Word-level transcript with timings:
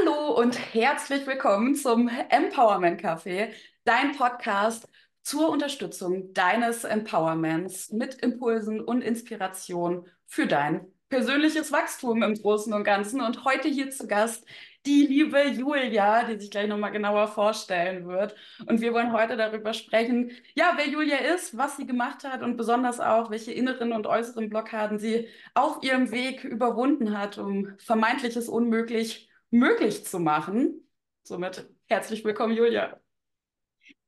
Hallo 0.00 0.32
und 0.32 0.58
herzlich 0.74 1.26
willkommen 1.26 1.74
zum 1.74 2.08
Empowerment 2.28 3.02
Café, 3.02 3.50
dein 3.84 4.12
Podcast 4.12 4.88
zur 5.22 5.50
Unterstützung 5.50 6.32
deines 6.32 6.84
Empowerments 6.84 7.90
mit 7.90 8.14
Impulsen 8.22 8.80
und 8.80 9.02
Inspiration 9.02 10.06
für 10.26 10.46
dein 10.46 10.86
persönliches 11.08 11.72
Wachstum 11.72 12.22
im 12.22 12.34
Großen 12.34 12.72
und 12.72 12.84
Ganzen. 12.84 13.20
Und 13.20 13.44
heute 13.44 13.68
hier 13.68 13.90
zu 13.90 14.06
Gast 14.06 14.46
die 14.86 15.06
liebe 15.06 15.48
Julia, 15.48 16.24
die 16.24 16.38
sich 16.38 16.50
gleich 16.50 16.68
nochmal 16.68 16.92
genauer 16.92 17.28
vorstellen 17.28 18.06
wird. 18.06 18.34
Und 18.66 18.80
wir 18.80 18.94
wollen 18.94 19.12
heute 19.12 19.36
darüber 19.36 19.74
sprechen, 19.74 20.30
ja, 20.54 20.74
wer 20.76 20.88
Julia 20.88 21.18
ist, 21.34 21.58
was 21.58 21.76
sie 21.76 21.86
gemacht 21.86 22.24
hat 22.24 22.42
und 22.42 22.56
besonders 22.56 23.00
auch, 23.00 23.30
welche 23.30 23.52
inneren 23.52 23.92
und 23.92 24.06
äußeren 24.06 24.48
Blockaden 24.48 24.98
sie 24.98 25.28
auf 25.54 25.82
ihrem 25.82 26.10
Weg 26.10 26.44
überwunden 26.44 27.18
hat, 27.18 27.38
um 27.38 27.74
vermeintliches 27.78 28.48
Unmöglich 28.48 29.29
möglich 29.50 30.04
zu 30.04 30.18
machen. 30.18 30.88
Somit 31.22 31.68
herzlich 31.86 32.24
willkommen, 32.24 32.54
Julia. 32.56 33.00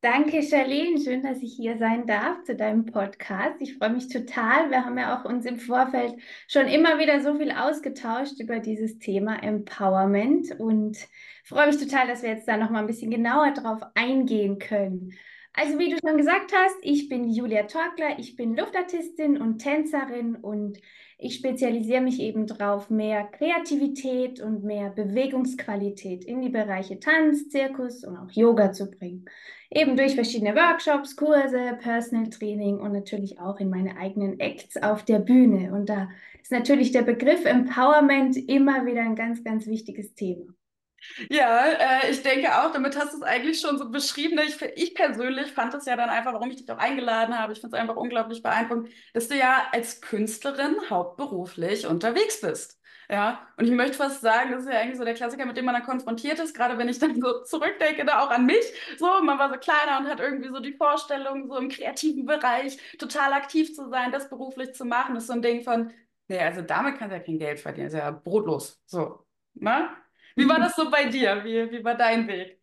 Danke, 0.00 0.42
Charlene. 0.42 1.00
Schön, 1.00 1.22
dass 1.22 1.42
ich 1.42 1.54
hier 1.54 1.78
sein 1.78 2.08
darf 2.08 2.42
zu 2.42 2.56
deinem 2.56 2.86
Podcast. 2.86 3.60
Ich 3.60 3.78
freue 3.78 3.90
mich 3.90 4.08
total. 4.08 4.68
Wir 4.70 4.84
haben 4.84 4.98
ja 4.98 5.16
auch 5.16 5.24
uns 5.24 5.46
im 5.46 5.58
Vorfeld 5.58 6.14
schon 6.48 6.66
immer 6.66 6.98
wieder 6.98 7.20
so 7.20 7.36
viel 7.38 7.52
ausgetauscht 7.52 8.40
über 8.40 8.58
dieses 8.58 8.98
Thema 8.98 9.40
Empowerment 9.40 10.58
und 10.58 10.96
freue 11.44 11.68
mich 11.68 11.78
total, 11.78 12.08
dass 12.08 12.22
wir 12.22 12.30
jetzt 12.30 12.48
da 12.48 12.56
noch 12.56 12.70
mal 12.70 12.80
ein 12.80 12.88
bisschen 12.88 13.12
genauer 13.12 13.52
drauf 13.52 13.80
eingehen 13.94 14.58
können. 14.58 15.12
Also, 15.54 15.78
wie 15.78 15.90
du 15.90 15.98
schon 15.98 16.16
gesagt 16.16 16.50
hast, 16.54 16.76
ich 16.80 17.10
bin 17.10 17.28
Julia 17.28 17.64
Torkler, 17.64 18.18
ich 18.18 18.36
bin 18.36 18.56
Luftartistin 18.56 19.38
und 19.38 19.58
Tänzerin 19.58 20.36
und 20.36 20.78
ich 21.18 21.34
spezialisiere 21.34 22.00
mich 22.00 22.20
eben 22.20 22.46
darauf, 22.46 22.88
mehr 22.88 23.24
Kreativität 23.24 24.40
und 24.40 24.64
mehr 24.64 24.88
Bewegungsqualität 24.88 26.24
in 26.24 26.40
die 26.40 26.48
Bereiche 26.48 26.98
Tanz, 27.00 27.50
Zirkus 27.50 28.02
und 28.02 28.16
auch 28.16 28.30
Yoga 28.30 28.72
zu 28.72 28.90
bringen. 28.90 29.26
Eben 29.70 29.96
durch 29.96 30.14
verschiedene 30.14 30.56
Workshops, 30.56 31.16
Kurse, 31.16 31.78
Personal 31.80 32.30
Training 32.30 32.78
und 32.78 32.92
natürlich 32.92 33.38
auch 33.38 33.60
in 33.60 33.68
meine 33.68 33.98
eigenen 33.98 34.40
Acts 34.40 34.82
auf 34.82 35.04
der 35.04 35.18
Bühne. 35.18 35.74
Und 35.74 35.90
da 35.90 36.08
ist 36.42 36.50
natürlich 36.50 36.92
der 36.92 37.02
Begriff 37.02 37.44
Empowerment 37.44 38.36
immer 38.48 38.86
wieder 38.86 39.02
ein 39.02 39.16
ganz, 39.16 39.44
ganz 39.44 39.66
wichtiges 39.66 40.14
Thema. 40.14 40.46
Ja, 41.30 41.66
äh, 42.04 42.10
ich 42.10 42.22
denke 42.22 42.48
auch, 42.62 42.72
damit 42.72 42.96
hast 42.96 43.12
du 43.12 43.16
es 43.18 43.22
eigentlich 43.22 43.60
schon 43.60 43.78
so 43.78 43.90
beschrieben. 43.90 44.38
Ich, 44.38 44.60
ich 44.76 44.94
persönlich 44.94 45.52
fand 45.52 45.74
es 45.74 45.84
ja 45.86 45.96
dann 45.96 46.10
einfach, 46.10 46.32
warum 46.32 46.50
ich 46.50 46.56
dich 46.56 46.70
auch 46.70 46.78
eingeladen 46.78 47.38
habe. 47.38 47.52
Ich 47.52 47.60
finde 47.60 47.76
es 47.76 47.80
einfach 47.80 47.96
unglaublich 47.96 48.42
beeindruckend, 48.42 48.88
dass 49.12 49.28
du 49.28 49.36
ja 49.36 49.66
als 49.72 50.00
Künstlerin 50.00 50.76
hauptberuflich 50.90 51.86
unterwegs 51.86 52.40
bist. 52.40 52.78
Ja, 53.10 53.46
und 53.58 53.66
ich 53.66 53.72
möchte 53.72 53.94
fast 53.98 54.22
sagen, 54.22 54.52
das 54.52 54.62
ist 54.62 54.72
ja 54.72 54.78
eigentlich 54.80 54.96
so 54.96 55.04
der 55.04 55.12
Klassiker, 55.14 55.44
mit 55.44 55.56
dem 55.56 55.66
man 55.66 55.74
dann 55.74 55.82
konfrontiert 55.84 56.38
ist, 56.38 56.54
gerade 56.56 56.78
wenn 56.78 56.88
ich 56.88 56.98
dann 56.98 57.20
so 57.20 57.42
zurückdenke, 57.42 58.04
da 58.06 58.20
auch 58.24 58.30
an 58.30 58.46
mich. 58.46 58.64
So, 58.96 59.06
man 59.22 59.38
war 59.38 59.50
so 59.52 59.58
kleiner 59.58 59.98
und 59.98 60.06
hat 60.08 60.20
irgendwie 60.20 60.48
so 60.48 60.60
die 60.60 60.72
Vorstellung, 60.72 61.48
so 61.48 61.56
im 61.58 61.68
kreativen 61.68 62.24
Bereich 62.24 62.78
total 62.98 63.32
aktiv 63.34 63.74
zu 63.74 63.90
sein, 63.90 64.12
das 64.12 64.30
beruflich 64.30 64.72
zu 64.74 64.84
machen, 64.86 65.14
Das 65.14 65.24
ist 65.24 65.26
so 65.28 65.34
ein 65.34 65.42
Ding 65.42 65.62
von, 65.62 65.92
nee, 66.28 66.38
also 66.38 66.62
damit 66.62 66.96
kannst 66.98 67.12
du 67.12 67.16
ja 67.18 67.22
kein 67.22 67.38
Geld 67.38 67.60
verdienen, 67.60 67.88
ist 67.88 67.94
ja 67.94 68.10
brotlos. 68.10 68.80
So, 68.86 69.26
ne? 69.54 69.90
Wie 70.36 70.48
war 70.48 70.58
das 70.58 70.76
so 70.76 70.90
bei 70.90 71.04
dir? 71.04 71.42
Wie, 71.44 71.70
wie 71.70 71.84
war 71.84 71.94
dein 71.94 72.26
Weg? 72.28 72.58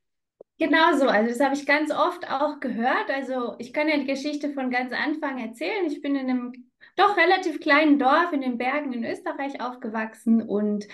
Genau 0.58 0.94
so, 0.94 1.08
also 1.08 1.30
das 1.30 1.40
habe 1.40 1.56
ich 1.56 1.66
ganz 1.66 1.90
oft 1.92 2.30
auch 2.30 2.60
gehört. 2.60 3.10
Also 3.10 3.56
ich 3.60 3.72
kann 3.72 3.88
ja 3.88 3.98
die 3.98 4.06
Geschichte 4.06 4.52
von 4.52 4.70
ganz 4.70 4.92
Anfang 4.92 5.40
erzählen. 5.40 5.86
Ich 5.86 6.02
bin 6.02 6.16
in 6.16 6.30
einem 6.30 6.70
doch 6.98 7.16
relativ 7.16 7.62
kleinen 7.62 7.98
Dorf 7.98 8.34
in 8.34 8.42
den 8.42 8.58
Bergen 8.58 8.92
in 8.92 9.06
Österreich 9.06 9.62
aufgewachsen 9.62 10.42
und 10.42 10.86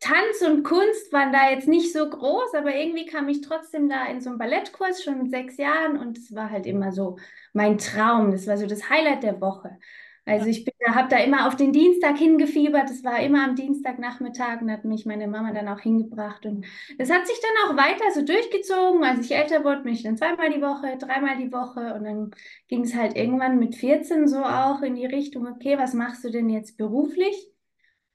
Tanz 0.00 0.42
und 0.42 0.62
Kunst 0.62 1.12
waren 1.12 1.32
da 1.32 1.50
jetzt 1.50 1.66
nicht 1.66 1.92
so 1.92 2.08
groß, 2.08 2.54
aber 2.54 2.74
irgendwie 2.74 3.04
kam 3.06 3.28
ich 3.28 3.40
trotzdem 3.40 3.88
da 3.88 4.06
in 4.06 4.20
so 4.20 4.30
einen 4.30 4.38
Ballettkurs 4.38 5.02
schon 5.02 5.18
mit 5.18 5.30
sechs 5.30 5.56
Jahren 5.56 5.98
und 5.98 6.16
es 6.16 6.34
war 6.34 6.50
halt 6.50 6.66
immer 6.66 6.92
so 6.92 7.18
mein 7.52 7.78
Traum. 7.78 8.30
Das 8.30 8.46
war 8.46 8.56
so 8.56 8.66
das 8.66 8.88
Highlight 8.88 9.24
der 9.24 9.40
Woche. 9.40 9.78
Also 10.28 10.46
ich 10.46 10.66
habe 10.86 11.08
da 11.08 11.18
immer 11.18 11.48
auf 11.48 11.56
den 11.56 11.72
Dienstag 11.72 12.18
hingefiebert. 12.18 12.90
Das 12.90 13.02
war 13.02 13.20
immer 13.20 13.44
am 13.44 13.56
Dienstagnachmittag 13.56 14.60
und 14.60 14.70
hat 14.70 14.84
mich 14.84 15.06
meine 15.06 15.26
Mama 15.26 15.52
dann 15.52 15.68
auch 15.68 15.80
hingebracht. 15.80 16.44
Und 16.44 16.66
das 16.98 17.10
hat 17.10 17.26
sich 17.26 17.38
dann 17.40 17.70
auch 17.70 17.76
weiter 17.82 18.04
so 18.12 18.22
durchgezogen. 18.22 19.04
Als 19.04 19.24
ich 19.24 19.34
älter 19.34 19.64
wurde, 19.64 19.82
bin 19.82 19.94
ich 19.94 20.02
dann 20.02 20.18
zweimal 20.18 20.52
die 20.52 20.60
Woche, 20.60 20.98
dreimal 20.98 21.38
die 21.38 21.52
Woche. 21.52 21.94
Und 21.94 22.04
dann 22.04 22.30
ging 22.68 22.82
es 22.82 22.94
halt 22.94 23.16
irgendwann 23.16 23.58
mit 23.58 23.74
14 23.76 24.28
so 24.28 24.44
auch 24.44 24.82
in 24.82 24.96
die 24.96 25.06
Richtung, 25.06 25.46
okay, 25.46 25.78
was 25.78 25.94
machst 25.94 26.24
du 26.24 26.30
denn 26.30 26.50
jetzt 26.50 26.76
beruflich? 26.76 27.50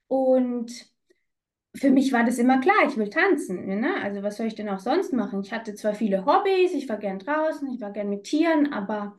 Und 0.08 0.72
für 1.76 1.90
mich 1.90 2.14
war 2.14 2.24
das 2.24 2.38
immer 2.38 2.60
klar, 2.60 2.76
ich 2.88 2.98
will 2.98 3.10
tanzen. 3.10 3.66
Ne? 3.80 3.96
Also 4.04 4.22
was 4.22 4.38
soll 4.38 4.46
ich 4.48 4.56
denn 4.56 4.70
auch 4.70 4.80
sonst 4.80 5.14
machen? 5.14 5.42
Ich 5.42 5.52
hatte 5.52 5.74
zwar 5.74 5.96
viele 5.96 6.26
Hobbys, 6.26 6.74
ich 6.74 6.88
war 6.88 6.98
gern 6.98 7.20
draußen, 7.20 7.68
ich 7.74 7.82
war 7.82 7.92
gern 7.92 8.10
mit 8.10 8.26
Tieren, 8.26 8.72
aber 8.72 9.18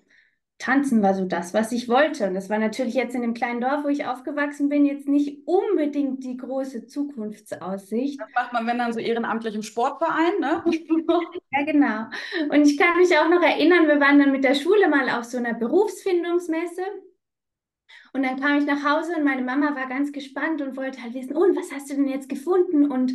Tanzen 0.58 1.02
war 1.02 1.14
so 1.14 1.24
das, 1.24 1.52
was 1.52 1.72
ich 1.72 1.88
wollte. 1.88 2.26
Und 2.28 2.34
das 2.34 2.48
war 2.48 2.58
natürlich 2.58 2.94
jetzt 2.94 3.14
in 3.14 3.22
dem 3.22 3.34
kleinen 3.34 3.60
Dorf, 3.60 3.84
wo 3.84 3.88
ich 3.88 4.06
aufgewachsen 4.06 4.68
bin, 4.68 4.86
jetzt 4.86 5.08
nicht 5.08 5.46
unbedingt 5.46 6.24
die 6.24 6.36
große 6.36 6.86
Zukunftsaussicht. 6.86 8.20
Das 8.20 8.28
macht 8.34 8.52
man, 8.52 8.66
wenn 8.66 8.78
dann 8.78 8.92
so 8.92 9.00
ehrenamtlich 9.00 9.54
im 9.54 9.62
Sportverein, 9.62 10.38
ne? 10.40 10.64
ja, 11.52 11.64
genau. 11.64 12.06
Und 12.50 12.66
ich 12.66 12.78
kann 12.78 12.96
mich 12.96 13.16
auch 13.18 13.28
noch 13.28 13.42
erinnern, 13.42 13.88
wir 13.88 14.00
waren 14.00 14.18
dann 14.18 14.32
mit 14.32 14.44
der 14.44 14.54
Schule 14.54 14.88
mal 14.88 15.10
auf 15.10 15.24
so 15.24 15.38
einer 15.38 15.54
Berufsfindungsmesse. 15.54 16.82
Und 18.12 18.22
dann 18.22 18.40
kam 18.40 18.58
ich 18.58 18.64
nach 18.64 18.84
Hause 18.84 19.16
und 19.16 19.24
meine 19.24 19.42
Mama 19.42 19.74
war 19.74 19.88
ganz 19.88 20.12
gespannt 20.12 20.62
und 20.62 20.76
wollte 20.76 21.02
halt 21.02 21.14
wissen, 21.14 21.36
und 21.36 21.56
was 21.56 21.72
hast 21.72 21.90
du 21.90 21.96
denn 21.96 22.08
jetzt 22.08 22.28
gefunden? 22.28 22.90
Und 22.90 23.12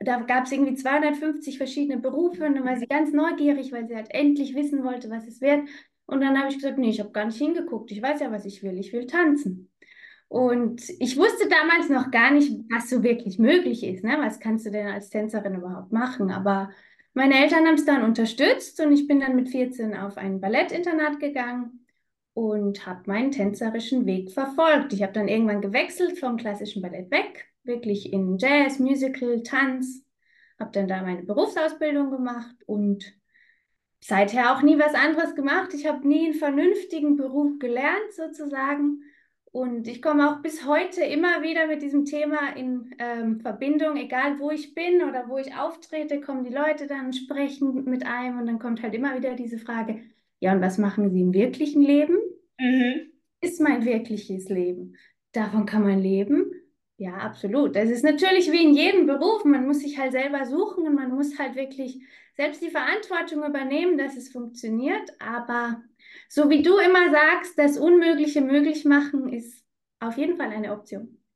da 0.00 0.18
gab 0.20 0.44
es 0.44 0.52
irgendwie 0.52 0.74
250 0.74 1.56
verschiedene 1.56 2.00
Berufe 2.00 2.44
und 2.44 2.56
dann 2.56 2.64
war 2.64 2.76
sie 2.76 2.86
ganz 2.86 3.12
neugierig, 3.12 3.70
weil 3.70 3.86
sie 3.86 3.94
halt 3.94 4.08
endlich 4.10 4.54
wissen 4.54 4.82
wollte, 4.82 5.08
was 5.08 5.26
es 5.26 5.40
wird. 5.40 5.68
Und 6.10 6.20
dann 6.20 6.38
habe 6.38 6.48
ich 6.48 6.56
gesagt, 6.56 6.78
nee, 6.78 6.90
ich 6.90 7.00
habe 7.00 7.10
gar 7.10 7.24
nicht 7.24 7.38
hingeguckt. 7.38 7.90
Ich 7.92 8.02
weiß 8.02 8.20
ja, 8.20 8.32
was 8.32 8.44
ich 8.44 8.62
will. 8.62 8.78
Ich 8.78 8.92
will 8.92 9.06
tanzen. 9.06 9.70
Und 10.28 10.88
ich 11.00 11.16
wusste 11.16 11.48
damals 11.48 11.88
noch 11.88 12.10
gar 12.10 12.30
nicht, 12.30 12.52
was 12.70 12.88
so 12.88 13.02
wirklich 13.02 13.38
möglich 13.38 13.82
ist. 13.84 14.04
Ne? 14.04 14.16
Was 14.18 14.38
kannst 14.38 14.66
du 14.66 14.70
denn 14.70 14.86
als 14.86 15.10
Tänzerin 15.10 15.56
überhaupt 15.56 15.92
machen? 15.92 16.30
Aber 16.30 16.70
meine 17.14 17.34
Eltern 17.34 17.66
haben 17.66 17.74
es 17.74 17.84
dann 17.84 18.04
unterstützt 18.04 18.80
und 18.80 18.92
ich 18.92 19.08
bin 19.08 19.20
dann 19.20 19.34
mit 19.34 19.48
14 19.48 19.96
auf 19.96 20.16
ein 20.16 20.40
Ballettinternat 20.40 21.18
gegangen 21.18 21.84
und 22.32 22.86
habe 22.86 23.02
meinen 23.06 23.32
tänzerischen 23.32 24.06
Weg 24.06 24.30
verfolgt. 24.30 24.92
Ich 24.92 25.02
habe 25.02 25.12
dann 25.12 25.28
irgendwann 25.28 25.60
gewechselt 25.60 26.18
vom 26.18 26.36
klassischen 26.36 26.82
Ballett 26.82 27.10
weg, 27.10 27.46
wirklich 27.64 28.12
in 28.12 28.38
Jazz, 28.38 28.78
Musical, 28.78 29.42
Tanz, 29.42 30.04
habe 30.60 30.70
dann 30.72 30.86
da 30.86 31.02
meine 31.02 31.22
Berufsausbildung 31.24 32.10
gemacht 32.10 32.56
und 32.66 33.19
seither 34.00 34.54
auch 34.56 34.62
nie 34.62 34.78
was 34.78 34.94
anderes 34.94 35.34
gemacht. 35.34 35.74
Ich 35.74 35.86
habe 35.86 36.06
nie 36.06 36.26
einen 36.26 36.34
vernünftigen 36.34 37.16
Beruf 37.16 37.58
gelernt, 37.58 38.12
sozusagen. 38.12 39.02
Und 39.52 39.88
ich 39.88 40.00
komme 40.00 40.30
auch 40.30 40.42
bis 40.42 40.64
heute 40.64 41.02
immer 41.02 41.42
wieder 41.42 41.66
mit 41.66 41.82
diesem 41.82 42.04
Thema 42.04 42.54
in 42.54 42.94
ähm, 42.98 43.40
Verbindung, 43.40 43.96
egal 43.96 44.38
wo 44.38 44.50
ich 44.50 44.74
bin 44.74 45.02
oder 45.02 45.28
wo 45.28 45.38
ich 45.38 45.56
auftrete, 45.56 46.20
kommen 46.20 46.44
die 46.44 46.54
Leute 46.54 46.86
dann 46.86 47.12
sprechen 47.12 47.84
mit 47.84 48.06
einem 48.06 48.38
und 48.38 48.46
dann 48.46 48.60
kommt 48.60 48.80
halt 48.82 48.94
immer 48.94 49.16
wieder 49.16 49.34
diese 49.34 49.58
Frage, 49.58 50.02
ja, 50.38 50.52
und 50.52 50.62
was 50.62 50.78
machen 50.78 51.10
Sie 51.10 51.20
im 51.20 51.34
wirklichen 51.34 51.82
Leben? 51.82 52.16
Mhm. 52.58 53.10
Ist 53.42 53.60
mein 53.60 53.84
wirkliches 53.84 54.48
Leben. 54.48 54.96
Davon 55.32 55.66
kann 55.66 55.82
man 55.82 55.98
leben. 55.98 56.52
Ja, 56.96 57.14
absolut. 57.14 57.76
Das 57.76 57.90
ist 57.90 58.04
natürlich 58.04 58.50
wie 58.50 58.62
in 58.62 58.74
jedem 58.74 59.06
Beruf. 59.06 59.44
Man 59.44 59.66
muss 59.66 59.80
sich 59.80 59.98
halt 59.98 60.12
selber 60.12 60.44
suchen 60.46 60.86
und 60.86 60.94
man 60.94 61.10
muss 61.10 61.38
halt 61.38 61.56
wirklich 61.56 62.00
selbst 62.40 62.62
die 62.62 62.70
Verantwortung 62.70 63.44
übernehmen, 63.44 63.98
dass 63.98 64.16
es 64.16 64.32
funktioniert. 64.32 65.10
Aber 65.20 65.82
so 66.26 66.48
wie 66.48 66.62
du 66.62 66.78
immer 66.78 67.10
sagst, 67.10 67.58
das 67.58 67.76
Unmögliche 67.76 68.40
möglich 68.40 68.86
machen, 68.86 69.30
ist 69.30 69.62
auf 70.00 70.16
jeden 70.16 70.38
Fall 70.38 70.50
eine 70.50 70.72
Option. 70.72 71.16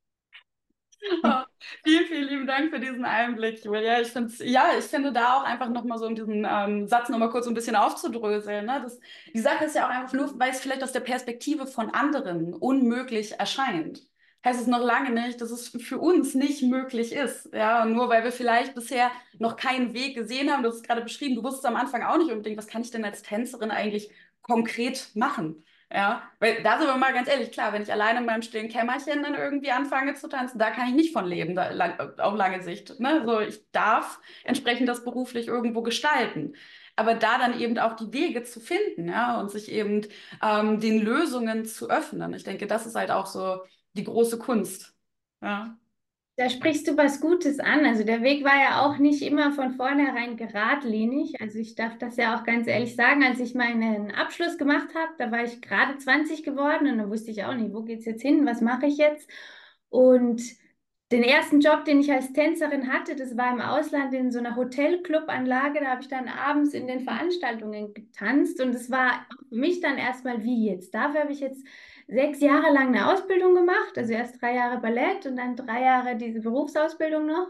Oh, 1.23 1.43
vielen, 1.83 2.07
vielen 2.07 2.29
lieben 2.29 2.47
Dank 2.47 2.71
für 2.71 2.81
diesen 2.81 3.05
Einblick, 3.05 3.63
Julia. 3.63 4.01
Ich 4.01 4.09
finde, 4.09 4.33
ja, 4.43 4.71
ich 4.79 4.87
finde 4.87 5.13
da 5.13 5.35
auch 5.35 5.45
einfach 5.45 5.69
nochmal 5.69 5.99
so, 5.99 6.07
um 6.07 6.15
diesen 6.15 6.47
ähm, 6.49 6.89
Satz 6.89 7.11
nochmal 7.11 7.29
kurz 7.29 7.47
ein 7.47 7.53
bisschen 7.53 7.77
aufzudröseln. 7.77 8.65
Ne? 8.65 8.81
Das, 8.83 8.99
die 9.35 9.41
Sache 9.41 9.67
ist 9.67 9.75
ja 9.75 9.85
auch 9.85 9.91
einfach 9.91 10.15
nur, 10.15 10.39
weil 10.41 10.53
es 10.53 10.61
vielleicht 10.61 10.83
aus 10.83 10.93
der 10.93 11.01
Perspektive 11.01 11.67
von 11.67 11.91
anderen 11.91 12.55
unmöglich 12.55 13.39
erscheint 13.39 14.01
heißt 14.45 14.61
es 14.61 14.67
noch 14.67 14.83
lange 14.83 15.11
nicht, 15.11 15.41
dass 15.41 15.51
es 15.51 15.69
für 15.69 15.99
uns 15.99 16.35
nicht 16.35 16.63
möglich 16.63 17.13
ist. 17.13 17.53
Ja, 17.53 17.85
nur 17.85 18.09
weil 18.09 18.25
wir 18.25 18.33
vielleicht 18.33 18.75
bisher 18.75 19.11
noch 19.39 19.57
keinen 19.57 19.95
Weg 19.95 20.15
gesehen 20.15 20.51
haben, 20.51 20.63
du 20.63 20.69
hast 20.69 20.77
es 20.77 20.83
gerade 20.83 21.03
beschrieben, 21.03 21.35
du 21.35 21.43
wusstest 21.43 21.67
am 21.67 21.77
Anfang 21.77 22.03
auch 22.03 22.19
nicht 22.19 22.31
unbedingt, 22.31 22.59
was 22.59 22.67
kann 22.67 22.83
ich 22.83 22.91
denn 22.91 23.05
als 23.05 23.23
Tänzerin 23.23 23.71
eigentlich 23.71 24.11
konkret 24.43 25.11
machen? 25.15 25.65
Ja, 25.93 26.23
weil 26.41 26.63
da 26.63 26.79
sind 26.79 26.89
wir 26.89 26.97
mal 26.97 27.13
ganz 27.13 27.29
ehrlich, 27.29 27.53
klar, 27.53 27.73
wenn 27.73 27.83
ich 27.83 27.93
alleine 27.93 28.19
in 28.19 28.27
meinem 28.27 28.43
stillen 28.43 28.69
Kämmerchen 28.69 29.23
dann 29.23 29.35
irgendwie 29.35 29.71
anfange 29.71 30.15
zu 30.15 30.29
tanzen, 30.29 30.59
da 30.59 30.71
kann 30.71 30.89
ich 30.89 30.95
nicht 30.95 31.13
von 31.13 31.25
leben, 31.25 31.55
da, 31.55 31.71
lang, 31.71 32.19
auf 32.19 32.35
lange 32.35 32.63
Sicht. 32.63 32.99
Ne? 32.99 33.23
So, 33.25 33.41
ich 33.41 33.61
darf 33.71 34.19
entsprechend 34.43 34.89
das 34.89 35.05
beruflich 35.05 35.47
irgendwo 35.47 35.83
gestalten. 35.83 36.55
Aber 36.97 37.15
da 37.15 37.39
dann 37.39 37.61
eben 37.61 37.79
auch 37.79 37.95
die 37.95 38.13
Wege 38.13 38.43
zu 38.45 38.61
finden, 38.61 39.09
ja, 39.09 39.39
und 39.41 39.51
sich 39.51 39.71
eben 39.71 40.07
ähm, 40.43 40.81
den 40.81 41.01
Lösungen 41.01 41.65
zu 41.65 41.91
öffnen. 41.91 42.35
Ich 42.35 42.45
denke, 42.45 42.67
das 42.67 42.87
ist 42.87 42.95
halt 42.95 43.11
auch 43.11 43.27
so 43.27 43.61
die 43.95 44.05
große 44.05 44.39
Kunst. 44.39 44.95
Ja. 45.43 45.77
Da 46.37 46.51
sprichst 46.51 46.89
du 46.89 46.97
was 46.97 47.21
Gutes 47.21 47.61
an. 47.61 47.87
Also 47.87 48.03
der 48.03 48.23
Weg 48.23 48.45
war 48.45 48.61
ja 48.61 48.85
auch 48.85 48.99
nicht 48.99 49.23
immer 49.23 49.53
von 49.53 49.75
vornherein 49.75 50.37
geradlinig. 50.37 51.41
Also 51.41 51.61
ich 51.61 51.77
darf 51.77 51.97
das 51.99 52.17
ja 52.17 52.37
auch 52.37 52.45
ganz 52.45 52.67
ehrlich 52.67 52.97
sagen, 52.97 53.23
als 53.23 53.39
ich 53.39 53.55
meinen 53.55 54.11
Abschluss 54.11 54.59
gemacht 54.59 54.89
habe, 54.97 55.13
da 55.17 55.31
war 55.31 55.45
ich 55.45 55.63
gerade 55.63 55.97
20 55.97 56.43
geworden 56.43 56.89
und 56.91 56.99
da 56.99 57.09
wusste 57.09 57.31
ich 57.31 57.45
auch 57.45 57.55
nicht, 57.55 57.73
wo 57.73 57.83
geht's 57.83 58.05
jetzt 58.05 58.23
hin, 58.23 58.45
was 58.47 58.61
mache 58.61 58.87
ich 58.87 58.97
jetzt? 58.97 59.31
Und 59.91 60.43
den 61.13 61.23
ersten 61.23 61.61
Job, 61.61 61.85
den 61.85 62.01
ich 62.01 62.11
als 62.11 62.33
Tänzerin 62.33 62.93
hatte, 62.93 63.15
das 63.15 63.37
war 63.37 63.53
im 63.53 63.61
Ausland 63.61 64.13
in 64.13 64.33
so 64.33 64.41
einer 64.41 64.57
Hotelclubanlage. 64.57 65.79
Da 65.81 65.87
habe 65.87 66.03
ich 66.03 66.09
dann 66.09 66.27
abends 66.27 66.75
in 66.75 66.89
den 66.89 67.01
Veranstaltungen 67.01 67.95
getanzt 67.95 68.61
und 68.61 68.75
es 68.75 68.91
war 68.91 69.25
für 69.49 69.55
mich 69.55 69.81
dann 69.81 69.99
erstmal 69.99 70.43
wie 70.43 70.67
jetzt. 70.67 70.93
Dafür 70.93 71.21
habe 71.21 71.33
ich 71.33 71.39
jetzt 71.39 71.65
sechs 72.07 72.41
Jahre 72.41 72.73
lang 72.73 72.89
eine 72.89 73.13
Ausbildung 73.13 73.55
gemacht, 73.55 73.97
also 73.97 74.13
erst 74.13 74.41
drei 74.41 74.55
Jahre 74.55 74.81
Ballett 74.81 75.27
und 75.27 75.37
dann 75.37 75.57
drei 75.57 75.83
Jahre 75.83 76.17
diese 76.17 76.41
Berufsausbildung 76.41 77.27
noch. 77.27 77.49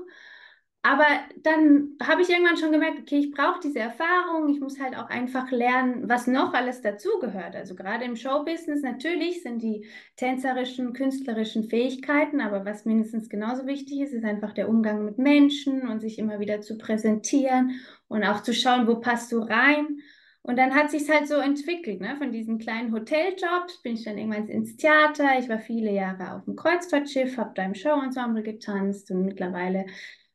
Aber 0.86 1.06
dann 1.42 1.96
habe 2.02 2.20
ich 2.20 2.28
irgendwann 2.28 2.58
schon 2.58 2.70
gemerkt, 2.70 2.98
okay, 3.00 3.18
ich 3.18 3.30
brauche 3.30 3.58
diese 3.58 3.78
Erfahrung, 3.78 4.50
ich 4.50 4.60
muss 4.60 4.78
halt 4.78 4.94
auch 4.98 5.08
einfach 5.08 5.50
lernen, 5.50 6.10
was 6.10 6.26
noch 6.26 6.52
alles 6.52 6.82
dazugehört. 6.82 7.56
Also 7.56 7.74
gerade 7.74 8.04
im 8.04 8.16
Showbusiness 8.16 8.82
natürlich 8.82 9.42
sind 9.42 9.62
die 9.62 9.86
tänzerischen, 10.16 10.92
künstlerischen 10.92 11.64
Fähigkeiten, 11.70 12.42
aber 12.42 12.66
was 12.66 12.84
mindestens 12.84 13.30
genauso 13.30 13.66
wichtig 13.66 14.00
ist, 14.02 14.12
ist 14.12 14.26
einfach 14.26 14.52
der 14.52 14.68
Umgang 14.68 15.06
mit 15.06 15.16
Menschen 15.16 15.88
und 15.88 16.00
sich 16.00 16.18
immer 16.18 16.38
wieder 16.38 16.60
zu 16.60 16.76
präsentieren 16.76 17.80
und 18.08 18.22
auch 18.22 18.42
zu 18.42 18.52
schauen, 18.52 18.86
wo 18.86 18.96
passt 18.96 19.32
du 19.32 19.38
rein. 19.38 20.00
Und 20.46 20.58
dann 20.58 20.74
hat 20.74 20.90
sich 20.90 21.08
halt 21.08 21.26
so 21.26 21.36
entwickelt, 21.36 22.02
ne? 22.02 22.16
Von 22.18 22.30
diesen 22.30 22.58
kleinen 22.58 22.92
Hoteljobs 22.92 23.80
bin 23.82 23.94
ich 23.94 24.04
dann 24.04 24.18
irgendwann 24.18 24.46
ins 24.48 24.76
Theater. 24.76 25.38
Ich 25.38 25.48
war 25.48 25.58
viele 25.58 25.90
Jahre 25.90 26.34
auf 26.34 26.44
dem 26.44 26.54
Kreuzfahrtschiff, 26.54 27.38
habe 27.38 27.52
da 27.54 27.64
im 27.64 27.74
Showensemble 27.74 28.42
getanzt 28.42 29.10
und 29.10 29.24
mittlerweile 29.24 29.86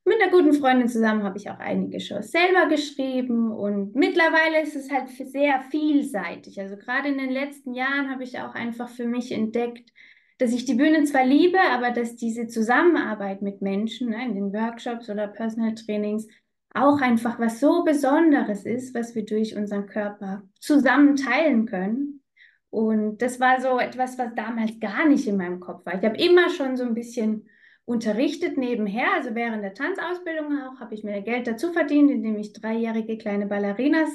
mit 0.05 0.19
einer 0.19 0.31
guten 0.31 0.53
Freundin 0.53 0.87
zusammen 0.87 1.23
habe 1.23 1.37
ich 1.37 1.51
auch 1.51 1.59
einige 1.59 1.99
Shows 1.99 2.31
selber 2.31 2.67
geschrieben 2.67 3.51
und 3.51 3.95
mittlerweile 3.95 4.63
ist 4.63 4.75
es 4.75 4.89
halt 4.89 5.09
sehr 5.09 5.61
vielseitig. 5.69 6.59
Also 6.59 6.77
gerade 6.77 7.09
in 7.09 7.19
den 7.19 7.29
letzten 7.29 7.75
Jahren 7.75 8.09
habe 8.09 8.23
ich 8.23 8.39
auch 8.39 8.55
einfach 8.55 8.89
für 8.89 9.05
mich 9.05 9.31
entdeckt, 9.31 9.91
dass 10.39 10.53
ich 10.53 10.65
die 10.65 10.73
Bühne 10.73 11.03
zwar 11.03 11.25
liebe, 11.25 11.59
aber 11.59 11.91
dass 11.91 12.15
diese 12.15 12.47
Zusammenarbeit 12.47 13.43
mit 13.43 13.61
Menschen 13.61 14.09
ne, 14.09 14.25
in 14.25 14.33
den 14.33 14.53
Workshops 14.53 15.07
oder 15.09 15.27
Personal 15.27 15.75
Trainings 15.75 16.27
auch 16.73 17.01
einfach 17.01 17.39
was 17.39 17.59
so 17.59 17.83
Besonderes 17.83 18.65
ist, 18.65 18.93
was 18.93 19.15
wir 19.15 19.25
durch 19.25 19.55
unseren 19.55 19.87
Körper 19.87 20.43
zusammen 20.59 21.15
teilen 21.15 21.65
können. 21.65 22.21
Und 22.69 23.21
das 23.21 23.39
war 23.39 23.59
so 23.59 23.79
etwas, 23.79 24.17
was 24.17 24.35
damals 24.35 24.79
gar 24.79 25.07
nicht 25.07 25.27
in 25.27 25.37
meinem 25.37 25.59
Kopf 25.59 25.85
war. 25.85 25.95
Ich 25.95 26.05
habe 26.05 26.17
immer 26.17 26.49
schon 26.49 26.77
so 26.77 26.83
ein 26.83 26.93
bisschen 26.93 27.49
unterrichtet 27.85 28.55
nebenher, 28.55 29.13
also 29.15 29.33
während 29.33 29.63
der 29.63 29.73
Tanzausbildung 29.73 30.59
auch, 30.61 30.79
habe 30.79 30.93
ich 30.93 31.03
mir 31.03 31.23
Geld 31.23 31.47
dazu 31.47 31.73
verdient, 31.73 32.11
indem 32.11 32.37
ich 32.37 32.53
dreijährige 32.53 33.17
kleine 33.17 33.47
Ballerinas 33.47 34.09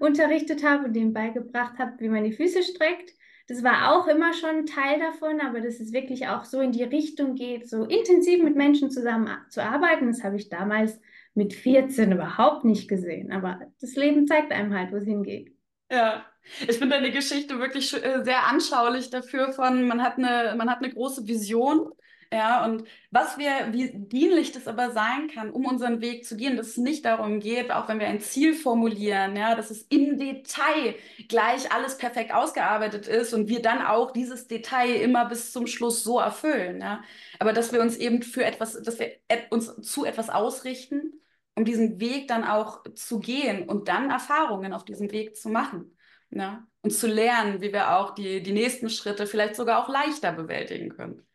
unterrichtet 0.00 0.64
habe 0.64 0.86
und 0.86 0.96
denen 0.96 1.12
beigebracht 1.12 1.78
habe, 1.78 1.92
wie 1.98 2.08
man 2.08 2.24
die 2.24 2.32
Füße 2.32 2.62
streckt. 2.62 3.12
Das 3.46 3.62
war 3.62 3.92
auch 3.92 4.08
immer 4.08 4.32
schon 4.32 4.60
ein 4.60 4.66
Teil 4.66 4.98
davon, 4.98 5.42
aber 5.42 5.60
dass 5.60 5.78
es 5.78 5.92
wirklich 5.92 6.28
auch 6.28 6.44
so 6.44 6.60
in 6.62 6.72
die 6.72 6.84
Richtung 6.84 7.34
geht, 7.34 7.68
so 7.68 7.84
intensiv 7.84 8.42
mit 8.42 8.56
Menschen 8.56 8.90
zusammen 8.90 9.28
zu 9.50 9.62
arbeiten, 9.62 10.06
das 10.06 10.24
habe 10.24 10.36
ich 10.36 10.48
damals 10.48 10.98
mit 11.38 11.54
14 11.54 12.12
überhaupt 12.12 12.64
nicht 12.64 12.88
gesehen. 12.88 13.32
Aber 13.32 13.60
das 13.80 13.94
Leben 13.94 14.26
zeigt 14.26 14.52
einem 14.52 14.74
halt, 14.74 14.92
wo 14.92 14.96
es 14.96 15.04
hingeht. 15.04 15.54
Ja, 15.90 16.26
ich 16.60 16.76
finde 16.76 16.96
deine 16.96 17.10
Geschichte 17.10 17.58
wirklich 17.58 17.94
äh, 17.94 18.22
sehr 18.22 18.46
anschaulich 18.46 19.08
dafür 19.08 19.52
von, 19.52 19.86
man 19.86 20.02
hat 20.02 20.18
eine, 20.18 20.54
man 20.56 20.68
hat 20.68 20.78
eine 20.82 20.92
große 20.92 21.26
Vision 21.26 21.92
ja, 22.30 22.62
und 22.66 22.84
was 23.10 23.38
wir, 23.38 23.72
wie 23.72 23.90
dienlich 23.94 24.52
das 24.52 24.68
aber 24.68 24.90
sein 24.90 25.28
kann, 25.32 25.50
um 25.50 25.64
unseren 25.64 26.02
Weg 26.02 26.26
zu 26.26 26.36
gehen, 26.36 26.58
dass 26.58 26.68
es 26.68 26.76
nicht 26.76 27.06
darum 27.06 27.40
geht, 27.40 27.70
auch 27.70 27.88
wenn 27.88 28.00
wir 28.00 28.06
ein 28.06 28.20
Ziel 28.20 28.52
formulieren, 28.52 29.34
ja, 29.34 29.54
dass 29.54 29.70
es 29.70 29.82
im 29.88 30.18
Detail 30.18 30.94
gleich 31.28 31.72
alles 31.72 31.96
perfekt 31.96 32.34
ausgearbeitet 32.34 33.08
ist 33.08 33.32
und 33.32 33.48
wir 33.48 33.62
dann 33.62 33.80
auch 33.80 34.10
dieses 34.10 34.46
Detail 34.46 34.96
immer 34.96 35.24
bis 35.24 35.52
zum 35.52 35.66
Schluss 35.66 36.04
so 36.04 36.18
erfüllen, 36.18 36.80
ja. 36.82 37.02
Aber 37.38 37.54
dass 37.54 37.72
wir 37.72 37.80
uns 37.80 37.96
eben 37.96 38.22
für 38.22 38.44
etwas, 38.44 38.82
dass 38.82 38.98
wir 38.98 39.12
uns 39.48 39.74
zu 39.80 40.04
etwas 40.04 40.28
ausrichten, 40.28 41.14
um 41.58 41.64
diesen 41.64 41.98
Weg 41.98 42.28
dann 42.28 42.44
auch 42.44 42.84
zu 42.94 43.18
gehen 43.18 43.68
und 43.68 43.88
dann 43.88 44.10
Erfahrungen 44.10 44.72
auf 44.72 44.84
diesem 44.84 45.10
Weg 45.10 45.36
zu 45.36 45.48
machen, 45.48 45.96
ja. 46.30 46.64
Und 46.82 46.92
zu 46.92 47.08
lernen, 47.08 47.60
wie 47.60 47.72
wir 47.72 47.96
auch 47.96 48.14
die, 48.14 48.40
die 48.40 48.52
nächsten 48.52 48.88
Schritte 48.88 49.26
vielleicht 49.26 49.56
sogar 49.56 49.82
auch 49.82 49.88
leichter 49.88 50.32
bewältigen 50.32 50.90
können. 50.90 51.26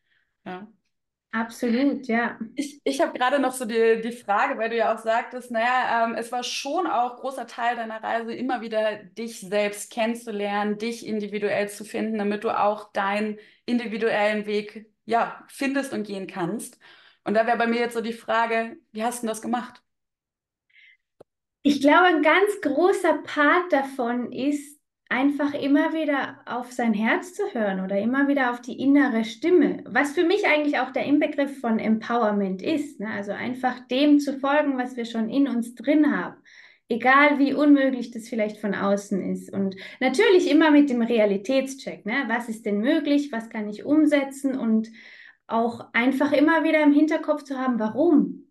Ja. 0.46 0.72
Absolut, 1.32 2.08
ja. 2.08 2.40
Ich, 2.56 2.80
ich 2.86 3.02
habe 3.02 3.18
gerade 3.18 3.40
noch 3.40 3.52
so 3.52 3.66
die, 3.66 4.00
die 4.02 4.14
Frage, 4.14 4.58
weil 4.58 4.70
du 4.70 4.78
ja 4.78 4.94
auch 4.96 5.00
sagtest, 5.00 5.52
naja, 5.52 6.06
ähm, 6.06 6.16
es 6.16 6.32
war 6.32 6.44
schon 6.44 6.88
auch 6.88 7.18
großer 7.18 7.46
Teil 7.46 7.76
deiner 7.76 8.02
Reise, 8.02 8.34
immer 8.34 8.62
wieder 8.62 9.04
dich 9.04 9.42
selbst 9.42 9.92
kennenzulernen, 9.92 10.78
dich 10.78 11.06
individuell 11.06 11.68
zu 11.68 11.84
finden, 11.84 12.18
damit 12.18 12.46
du 12.46 12.58
auch 12.58 12.94
deinen 12.94 13.40
individuellen 13.66 14.46
Weg 14.46 14.90
ja, 15.06 15.44
findest 15.50 15.92
und 15.92 16.08
gehen 16.08 16.28
kannst. 16.28 16.80
Und 17.26 17.34
da 17.34 17.46
wäre 17.46 17.58
bei 17.58 17.68
mir 17.68 17.80
jetzt 17.80 17.96
so 17.96 18.02
die 18.02 18.14
Frage, 18.14 18.78
wie 18.94 19.04
hast 19.04 19.24
du 19.24 19.28
das 19.28 19.42
gemacht? 19.42 19.83
Ich 21.66 21.80
glaube, 21.80 22.08
ein 22.08 22.22
ganz 22.22 22.60
großer 22.62 23.20
Part 23.24 23.72
davon 23.72 24.34
ist, 24.34 24.82
einfach 25.08 25.54
immer 25.54 25.94
wieder 25.94 26.42
auf 26.46 26.74
sein 26.74 26.94
Herz 26.94 27.34
zu 27.36 27.44
hören 27.54 27.82
oder 27.82 28.00
immer 28.00 28.28
wieder 28.28 28.52
auf 28.52 28.60
die 28.60 28.82
innere 28.82 29.24
Stimme, 29.24 29.82
was 29.86 30.12
für 30.12 30.26
mich 30.26 30.46
eigentlich 30.46 30.80
auch 30.80 30.92
der 30.92 31.06
Inbegriff 31.06 31.62
von 31.62 31.80
Empowerment 31.80 32.62
ist. 32.62 33.00
Ne? 33.00 33.08
Also 33.10 33.32
einfach 33.32 33.80
dem 33.88 34.20
zu 34.20 34.40
folgen, 34.40 34.78
was 34.78 34.98
wir 34.98 35.06
schon 35.06 35.30
in 35.30 35.48
uns 35.48 35.74
drin 35.76 36.14
haben. 36.14 36.36
Egal 36.90 37.40
wie 37.40 37.54
unmöglich 37.54 38.12
das 38.12 38.28
vielleicht 38.28 38.58
von 38.58 38.76
außen 38.76 39.22
ist. 39.32 39.54
Und 39.54 39.78
natürlich 40.02 40.52
immer 40.52 40.70
mit 40.70 40.90
dem 40.90 41.02
Realitätscheck. 41.02 42.06
Ne? 42.06 42.26
Was 42.28 42.50
ist 42.50 42.66
denn 42.66 42.80
möglich? 42.80 43.32
Was 43.32 43.50
kann 43.50 43.70
ich 43.70 43.86
umsetzen? 43.86 44.58
Und 44.58 44.92
auch 45.48 45.94
einfach 45.94 46.34
immer 46.34 46.66
wieder 46.66 46.84
im 46.84 46.92
Hinterkopf 46.92 47.44
zu 47.44 47.58
haben, 47.58 47.80
warum? 47.80 48.43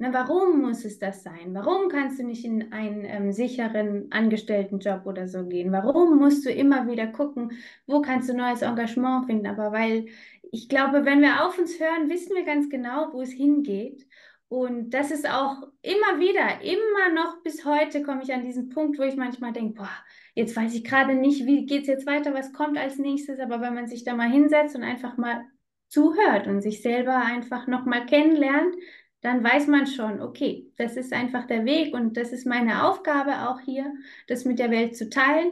Na, 0.00 0.12
warum 0.12 0.60
muss 0.60 0.84
es 0.84 1.00
das 1.00 1.24
sein? 1.24 1.54
Warum 1.54 1.88
kannst 1.88 2.20
du 2.20 2.22
nicht 2.24 2.44
in 2.44 2.72
einen 2.72 3.04
ähm, 3.04 3.32
sicheren 3.32 4.12
Angestelltenjob 4.12 5.06
oder 5.06 5.26
so 5.26 5.44
gehen? 5.44 5.72
Warum 5.72 6.18
musst 6.18 6.46
du 6.46 6.52
immer 6.52 6.86
wieder 6.86 7.08
gucken, 7.08 7.52
wo 7.86 8.00
kannst 8.00 8.28
du 8.28 8.34
neues 8.34 8.62
Engagement 8.62 9.26
finden? 9.26 9.48
Aber 9.48 9.72
weil 9.72 10.06
ich 10.52 10.68
glaube, 10.68 11.04
wenn 11.04 11.20
wir 11.20 11.44
auf 11.44 11.58
uns 11.58 11.80
hören, 11.80 12.08
wissen 12.08 12.36
wir 12.36 12.44
ganz 12.44 12.68
genau, 12.70 13.12
wo 13.12 13.22
es 13.22 13.32
hingeht. 13.32 14.06
Und 14.46 14.90
das 14.90 15.10
ist 15.10 15.28
auch 15.28 15.64
immer 15.82 16.20
wieder, 16.20 16.62
immer 16.62 17.12
noch 17.12 17.42
bis 17.42 17.64
heute 17.64 18.02
komme 18.02 18.22
ich 18.22 18.32
an 18.32 18.44
diesen 18.44 18.68
Punkt, 18.70 18.98
wo 18.98 19.02
ich 19.02 19.16
manchmal 19.16 19.52
denke, 19.52 19.74
boah, 19.74 19.90
jetzt 20.34 20.56
weiß 20.56 20.74
ich 20.74 20.84
gerade 20.84 21.14
nicht, 21.16 21.44
wie 21.44 21.66
geht 21.66 21.82
es 21.82 21.88
jetzt 21.88 22.06
weiter, 22.06 22.32
was 22.32 22.52
kommt 22.52 22.78
als 22.78 22.98
nächstes. 22.98 23.40
Aber 23.40 23.60
wenn 23.60 23.74
man 23.74 23.88
sich 23.88 24.04
da 24.04 24.14
mal 24.14 24.30
hinsetzt 24.30 24.76
und 24.76 24.84
einfach 24.84 25.16
mal 25.16 25.44
zuhört 25.88 26.46
und 26.46 26.62
sich 26.62 26.82
selber 26.82 27.16
einfach 27.16 27.66
nochmal 27.66 28.06
kennenlernt, 28.06 28.74
dann 29.20 29.42
weiß 29.42 29.66
man 29.66 29.86
schon, 29.86 30.20
okay, 30.20 30.70
das 30.76 30.96
ist 30.96 31.12
einfach 31.12 31.46
der 31.46 31.64
Weg 31.64 31.94
und 31.94 32.16
das 32.16 32.32
ist 32.32 32.46
meine 32.46 32.86
Aufgabe 32.88 33.48
auch 33.48 33.60
hier, 33.60 33.92
das 34.28 34.44
mit 34.44 34.58
der 34.58 34.70
Welt 34.70 34.96
zu 34.96 35.10
teilen. 35.10 35.50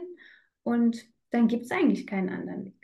Und 0.63 1.05
dann 1.31 1.47
gibt 1.47 1.65
es 1.65 1.71
eigentlich 1.71 2.07
keinen 2.07 2.29
anderen 2.29 2.65
Weg. 2.65 2.76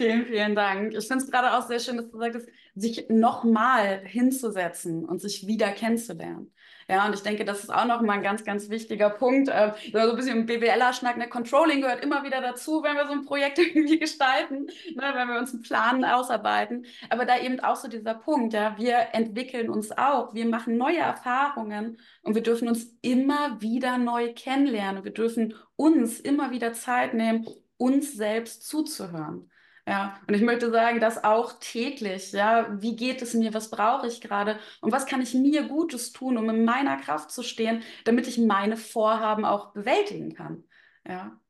Vielen, 0.00 0.24
vielen 0.24 0.54
Dank. 0.54 0.94
Ich 0.94 1.06
finde 1.06 1.22
es 1.22 1.30
gerade 1.30 1.52
auch 1.58 1.68
sehr 1.68 1.78
schön, 1.78 1.98
dass 1.98 2.10
du 2.10 2.18
sagst, 2.18 2.48
sich 2.74 3.10
nochmal 3.10 4.00
hinzusetzen 4.06 5.04
und 5.04 5.20
sich 5.20 5.46
wieder 5.46 5.72
kennenzulernen. 5.72 6.54
Ja, 6.88 7.04
und 7.04 7.12
ich 7.12 7.20
denke, 7.20 7.44
das 7.44 7.64
ist 7.64 7.68
auch 7.68 7.84
noch 7.84 8.00
mal 8.00 8.14
ein 8.14 8.22
ganz, 8.22 8.42
ganz 8.42 8.70
wichtiger 8.70 9.10
Punkt. 9.10 9.50
Äh, 9.50 9.74
so 9.92 9.98
ein 9.98 10.16
bisschen 10.16 10.46
BWLer-Schnack, 10.46 11.18
ne? 11.18 11.28
Controlling 11.28 11.82
gehört 11.82 12.02
immer 12.02 12.24
wieder 12.24 12.40
dazu, 12.40 12.82
wenn 12.82 12.96
wir 12.96 13.08
so 13.08 13.12
ein 13.12 13.26
Projekt 13.26 13.58
irgendwie 13.74 13.98
gestalten, 13.98 14.68
ne? 14.94 15.12
wenn 15.12 15.28
wir 15.28 15.38
uns 15.38 15.52
einen 15.52 15.60
Plan 15.60 16.02
ausarbeiten. 16.02 16.86
Aber 17.10 17.26
da 17.26 17.38
eben 17.38 17.60
auch 17.60 17.76
so 17.76 17.86
dieser 17.86 18.14
Punkt, 18.14 18.54
ja, 18.54 18.78
wir 18.78 19.08
entwickeln 19.12 19.68
uns 19.68 19.92
auch, 19.92 20.32
wir 20.32 20.46
machen 20.46 20.78
neue 20.78 21.00
Erfahrungen 21.00 21.98
und 22.22 22.34
wir 22.34 22.42
dürfen 22.42 22.68
uns 22.68 22.96
immer 23.02 23.60
wieder 23.60 23.98
neu 23.98 24.32
kennenlernen. 24.32 25.04
Wir 25.04 25.12
dürfen 25.12 25.52
uns 25.76 26.20
immer 26.20 26.52
wieder 26.52 26.72
Zeit 26.72 27.12
nehmen, 27.12 27.46
uns 27.76 28.14
selbst 28.14 28.66
zuzuhören. 28.66 29.49
Ja, 29.90 30.20
und 30.28 30.34
ich 30.34 30.42
möchte 30.42 30.70
sagen, 30.70 31.00
das 31.00 31.24
auch 31.24 31.54
täglich. 31.58 32.30
Ja, 32.32 32.80
wie 32.80 32.94
geht 32.94 33.22
es 33.22 33.34
mir? 33.34 33.52
Was 33.54 33.70
brauche 33.70 34.06
ich 34.06 34.20
gerade? 34.20 34.58
Und 34.80 34.92
was 34.92 35.04
kann 35.06 35.20
ich 35.20 35.34
mir 35.34 35.64
Gutes 35.66 36.12
tun, 36.12 36.36
um 36.38 36.48
in 36.48 36.64
meiner 36.64 36.96
Kraft 36.98 37.32
zu 37.32 37.42
stehen, 37.42 37.82
damit 38.04 38.28
ich 38.28 38.38
meine 38.38 38.76
Vorhaben 38.76 39.44
auch 39.44 39.72
bewältigen 39.72 40.32
kann? 40.34 40.62
Ja. 41.06 41.40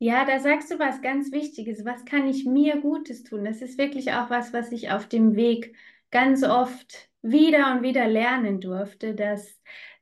Ja, 0.00 0.24
da 0.24 0.38
sagst 0.40 0.70
du 0.70 0.78
was 0.78 1.02
ganz 1.02 1.32
Wichtiges. 1.32 1.84
Was 1.84 2.04
kann 2.04 2.26
ich 2.28 2.44
mir 2.44 2.80
Gutes 2.80 3.24
tun? 3.24 3.44
Das 3.44 3.62
ist 3.62 3.78
wirklich 3.78 4.12
auch 4.12 4.30
was, 4.30 4.52
was 4.52 4.70
ich 4.72 4.90
auf 4.90 5.08
dem 5.08 5.34
Weg 5.34 5.74
ganz 6.10 6.42
oft 6.44 7.08
wieder 7.22 7.72
und 7.72 7.82
wieder 7.82 8.06
lernen 8.06 8.60
durfte, 8.60 9.14
dass 9.14 9.60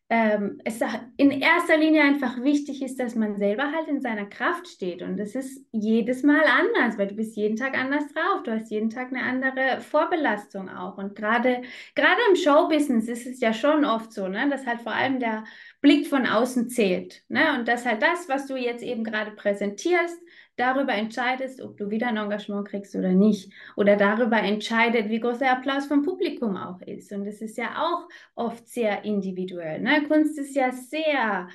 ähm, 0.09 0.61
es 0.65 0.81
in 1.17 1.33
erster 1.33 1.77
Linie 1.77 2.03
einfach 2.03 2.41
wichtig 2.41 2.81
ist, 2.81 3.01
dass 3.01 3.17
man 3.17 3.37
selber 3.37 3.73
halt 3.73 3.89
in 3.89 4.01
seiner 4.01 4.27
Kraft 4.27 4.69
steht. 4.69 5.03
Und 5.03 5.17
das 5.17 5.35
ist 5.35 5.67
jedes 5.73 6.23
Mal 6.23 6.45
anders, 6.45 6.97
weil 6.97 7.09
du 7.09 7.17
bist 7.17 7.37
jeden 7.37 7.57
Tag 7.57 7.77
anders 7.77 8.05
drauf. 8.13 8.45
Du 8.45 8.53
hast 8.53 8.71
jeden 8.71 8.89
Tag 8.89 9.09
eine 9.09 9.25
andere 9.25 9.81
Vorbelastung 9.81 10.69
auch. 10.69 10.97
Und 10.97 11.17
gerade 11.17 11.63
im 12.29 12.37
Showbusiness 12.37 13.09
ist 13.09 13.27
es 13.27 13.41
ja 13.41 13.53
schon 13.53 13.85
oft 13.85 14.13
so, 14.13 14.29
ne, 14.29 14.49
dass 14.49 14.65
halt 14.65 14.81
vor 14.83 14.93
allem 14.93 15.19
der 15.19 15.43
Blick 15.81 16.07
von 16.07 16.25
außen 16.25 16.69
zählt. 16.69 17.25
Ne? 17.29 17.59
Und 17.59 17.67
dass 17.67 17.85
halt 17.85 18.01
das, 18.01 18.29
was 18.29 18.47
du 18.47 18.55
jetzt 18.55 18.85
eben 18.85 19.03
gerade 19.03 19.33
präsentierst, 19.33 20.21
darüber 20.57 20.95
entscheidest, 20.95 21.61
ob 21.61 21.77
du 21.77 21.91
wieder 21.91 22.09
ein 22.09 22.17
Engagement 22.17 22.69
kriegst 22.69 22.95
oder 22.97 23.13
nicht. 23.13 23.53
Oder 23.77 23.97
darüber 23.97 24.39
entscheidet, 24.39 25.09
wie 25.09 25.21
groß 25.21 25.39
der 25.39 25.53
Applaus 25.53 25.87
vom 25.87 26.03
Publikum 26.03 26.57
auch 26.57 26.81
ist. 26.83 27.13
Und 27.13 27.25
das 27.25 27.41
ist 27.41 27.59
ja 27.59 27.83
auch 27.85 28.09
oft 28.35 28.67
sehr 28.69 29.05
individuell. 29.05 29.81
Ne? 29.81 30.05
Kunst 30.09 30.39
ist 30.39 30.57
ja 30.57 30.73
sehr 30.73 31.49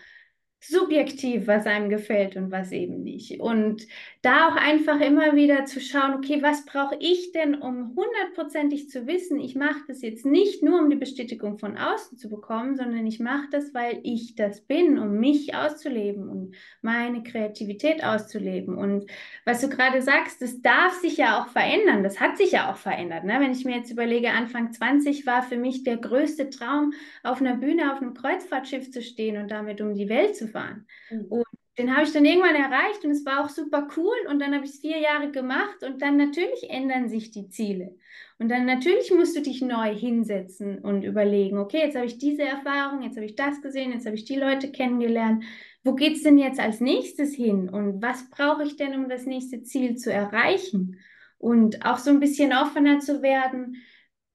subjektiv, 0.63 1.47
was 1.47 1.65
einem 1.65 1.89
gefällt 1.89 2.35
und 2.37 2.51
was 2.51 2.71
eben 2.71 3.01
nicht. 3.01 3.39
Und 3.39 3.87
da 4.21 4.47
auch 4.47 4.55
einfach 4.55 5.01
immer 5.01 5.35
wieder 5.35 5.65
zu 5.65 5.81
schauen, 5.81 6.13
okay, 6.13 6.43
was 6.43 6.65
brauche 6.65 6.95
ich 6.99 7.31
denn, 7.31 7.55
um 7.55 7.95
hundertprozentig 7.95 8.87
zu 8.87 9.07
wissen, 9.07 9.39
ich 9.39 9.55
mache 9.55 9.81
das 9.87 10.03
jetzt 10.03 10.23
nicht 10.23 10.61
nur, 10.61 10.79
um 10.79 10.91
die 10.91 10.95
Bestätigung 10.95 11.57
von 11.57 11.77
außen 11.77 12.19
zu 12.19 12.29
bekommen, 12.29 12.75
sondern 12.75 13.07
ich 13.07 13.19
mache 13.19 13.47
das, 13.51 13.73
weil 13.73 14.01
ich 14.03 14.35
das 14.35 14.61
bin, 14.61 14.99
um 14.99 15.19
mich 15.19 15.55
auszuleben 15.55 16.29
und 16.29 16.55
meine 16.83 17.23
Kreativität 17.23 18.03
auszuleben. 18.03 18.77
Und 18.77 19.09
was 19.45 19.61
du 19.61 19.69
gerade 19.69 20.03
sagst, 20.03 20.43
das 20.43 20.61
darf 20.61 20.93
sich 20.93 21.17
ja 21.17 21.41
auch 21.41 21.47
verändern. 21.47 22.03
Das 22.03 22.19
hat 22.19 22.37
sich 22.37 22.51
ja 22.51 22.71
auch 22.71 22.77
verändert. 22.77 23.23
Ne? 23.23 23.37
Wenn 23.39 23.51
ich 23.51 23.65
mir 23.65 23.77
jetzt 23.77 23.91
überlege, 23.91 24.29
Anfang 24.29 24.71
20 24.71 25.25
war 25.25 25.41
für 25.41 25.57
mich 25.57 25.83
der 25.83 25.97
größte 25.97 26.51
Traum, 26.51 26.93
auf 27.23 27.41
einer 27.41 27.55
Bühne 27.55 27.91
auf 27.91 27.99
einem 27.99 28.13
Kreuzfahrtschiff 28.13 28.91
zu 28.91 29.01
stehen 29.01 29.41
und 29.41 29.49
damit 29.49 29.81
um 29.81 29.95
die 29.95 30.07
Welt 30.07 30.35
zu 30.35 30.50
fahren. 30.51 30.87
Mhm. 31.09 31.25
Und 31.25 31.45
den 31.77 31.95
habe 31.95 32.03
ich 32.03 32.11
dann 32.11 32.25
irgendwann 32.25 32.55
erreicht 32.55 33.03
und 33.03 33.11
es 33.11 33.25
war 33.25 33.43
auch 33.43 33.49
super 33.49 33.87
cool 33.95 34.15
und 34.29 34.39
dann 34.39 34.53
habe 34.53 34.65
ich 34.65 34.71
es 34.71 34.79
vier 34.79 34.99
Jahre 34.99 35.31
gemacht 35.31 35.83
und 35.83 36.01
dann 36.01 36.17
natürlich 36.17 36.69
ändern 36.69 37.07
sich 37.07 37.31
die 37.31 37.49
Ziele. 37.49 37.95
Und 38.37 38.49
dann 38.49 38.65
natürlich 38.65 39.11
musst 39.11 39.37
du 39.37 39.41
dich 39.41 39.61
neu 39.61 39.95
hinsetzen 39.95 40.79
und 40.79 41.03
überlegen, 41.03 41.57
okay, 41.57 41.79
jetzt 41.79 41.95
habe 41.95 42.05
ich 42.05 42.17
diese 42.17 42.43
Erfahrung, 42.43 43.03
jetzt 43.03 43.15
habe 43.15 43.25
ich 43.25 43.35
das 43.35 43.61
gesehen, 43.61 43.93
jetzt 43.93 44.05
habe 44.05 44.15
ich 44.15 44.25
die 44.25 44.35
Leute 44.35 44.71
kennengelernt. 44.71 45.43
Wo 45.83 45.95
geht 45.95 46.17
es 46.17 46.23
denn 46.23 46.37
jetzt 46.37 46.59
als 46.59 46.81
nächstes 46.81 47.33
hin 47.33 47.69
und 47.69 48.01
was 48.01 48.29
brauche 48.29 48.63
ich 48.63 48.75
denn, 48.75 48.93
um 48.93 49.09
das 49.09 49.25
nächste 49.25 49.63
Ziel 49.63 49.95
zu 49.95 50.11
erreichen? 50.11 50.99
Und 51.37 51.85
auch 51.85 51.97
so 51.97 52.11
ein 52.11 52.19
bisschen 52.19 52.53
offener 52.53 52.99
zu 52.99 53.21
werden, 53.21 53.77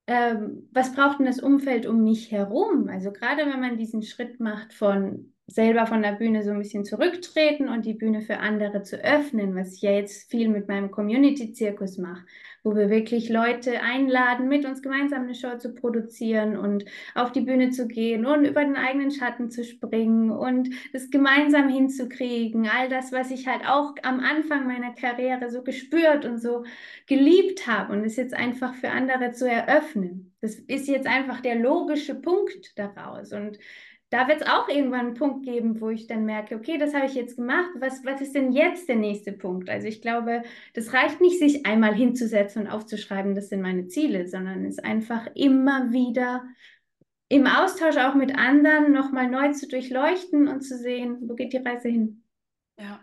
ähm, 0.07 0.69
was 0.73 0.93
braucht 0.95 1.19
denn 1.19 1.27
das 1.27 1.41
Umfeld 1.41 1.87
um 1.87 2.03
mich 2.03 2.33
herum? 2.33 2.89
Also 2.89 3.13
gerade 3.13 3.47
wenn 3.47 3.61
man 3.61 3.77
diesen 3.77 4.03
Schritt 4.03 4.41
macht 4.41 4.73
von 4.73 5.33
selber 5.49 5.87
von 5.87 6.03
der 6.03 6.12
Bühne 6.12 6.43
so 6.43 6.50
ein 6.50 6.59
bisschen 6.59 6.85
zurücktreten 6.85 7.69
und 7.69 7.87
die 7.87 7.95
Bühne 7.95 8.21
für 8.21 8.38
andere 8.38 8.83
zu 8.83 8.97
öffnen, 9.03 9.55
was 9.55 9.75
ich 9.75 9.83
ja 9.83 9.93
jetzt 9.93 10.29
viel 10.29 10.49
mit 10.49 10.67
meinem 10.67 10.91
Community-Zirkus 10.91 11.99
mache, 11.99 12.26
wo 12.65 12.75
wir 12.75 12.91
wirklich 12.91 13.29
Leute 13.29 13.81
einladen, 13.81 14.49
mit 14.49 14.65
uns 14.65 14.83
gemeinsam 14.83 15.23
eine 15.23 15.37
Show 15.37 15.57
zu 15.57 15.73
produzieren 15.73 16.57
und 16.57 16.85
auf 17.15 17.31
die 17.31 17.43
Bühne 17.43 17.71
zu 17.71 17.87
gehen 17.87 18.26
und 18.26 18.45
über 18.45 18.65
den 18.65 18.75
eigenen 18.75 19.12
Schatten 19.12 19.49
zu 19.49 19.62
springen 19.62 20.33
und 20.33 20.71
es 20.93 21.11
gemeinsam 21.11 21.69
hinzukriegen. 21.69 22.69
All 22.69 22.88
das, 22.88 23.12
was 23.12 23.31
ich 23.31 23.47
halt 23.47 23.65
auch 23.69 23.95
am 24.03 24.19
Anfang 24.19 24.67
meiner 24.67 24.95
Karriere 24.95 25.49
so 25.49 25.62
gespürt 25.62 26.25
und 26.25 26.38
so 26.41 26.65
geliebt 27.07 27.69
habe 27.69 27.93
und 27.93 28.05
es 28.05 28.17
jetzt 28.17 28.35
einfach 28.35 28.75
für 28.75 28.91
andere 28.91 29.31
zu 29.31 29.49
eröffnen. 29.49 30.35
Das 30.41 30.57
ist 30.57 30.88
jetzt 30.88 31.07
einfach 31.07 31.41
der 31.41 31.55
logische 31.55 32.17
Punkt 32.17 32.76
daraus 32.76 33.33
und 33.33 33.59
da 34.11 34.29
wird 34.29 34.43
es 34.43 34.47
auch 34.47 34.69
irgendwann 34.69 35.07
einen 35.07 35.15
Punkt 35.15 35.45
geben, 35.45 35.81
wo 35.81 35.91
ich 35.91 36.07
dann 36.07 36.25
merke, 36.25 36.55
okay, 36.55 36.79
das 36.79 36.95
habe 36.95 37.07
ich 37.07 37.15
jetzt 37.15 37.37
gemacht. 37.37 37.71
Was, 37.79 38.05
was 38.05 38.21
ist 38.21 38.35
denn 38.35 38.53
jetzt 38.53 38.89
der 38.89 38.97
nächste 38.97 39.33
Punkt? 39.33 39.69
Also 39.69 39.89
ich 39.89 40.01
glaube, 40.01 40.43
das 40.75 40.93
reicht 40.93 41.21
nicht, 41.21 41.39
sich 41.39 41.67
einmal 41.67 41.95
hinzusetzen 41.95 42.63
und 42.63 42.69
aufzuschreiben, 42.69 43.35
das 43.35 43.49
sind 43.49 43.63
meine 43.63 43.89
Ziele, 43.89 44.29
sondern 44.29 44.65
es 44.65 44.79
einfach 44.79 45.27
immer 45.35 45.93
wieder 45.93 46.45
im 47.29 47.47
Austausch 47.47 47.97
auch 47.97 48.15
mit 48.15 48.39
anderen 48.39 48.93
nochmal 48.93 49.29
neu 49.29 49.53
zu 49.53 49.67
durchleuchten 49.67 50.47
und 50.47 50.61
zu 50.61 50.79
sehen, 50.79 51.19
wo 51.23 51.35
geht 51.35 51.53
die 51.53 51.59
Reise 51.59 51.89
hin. 51.89 52.23
Ja. 52.79 53.01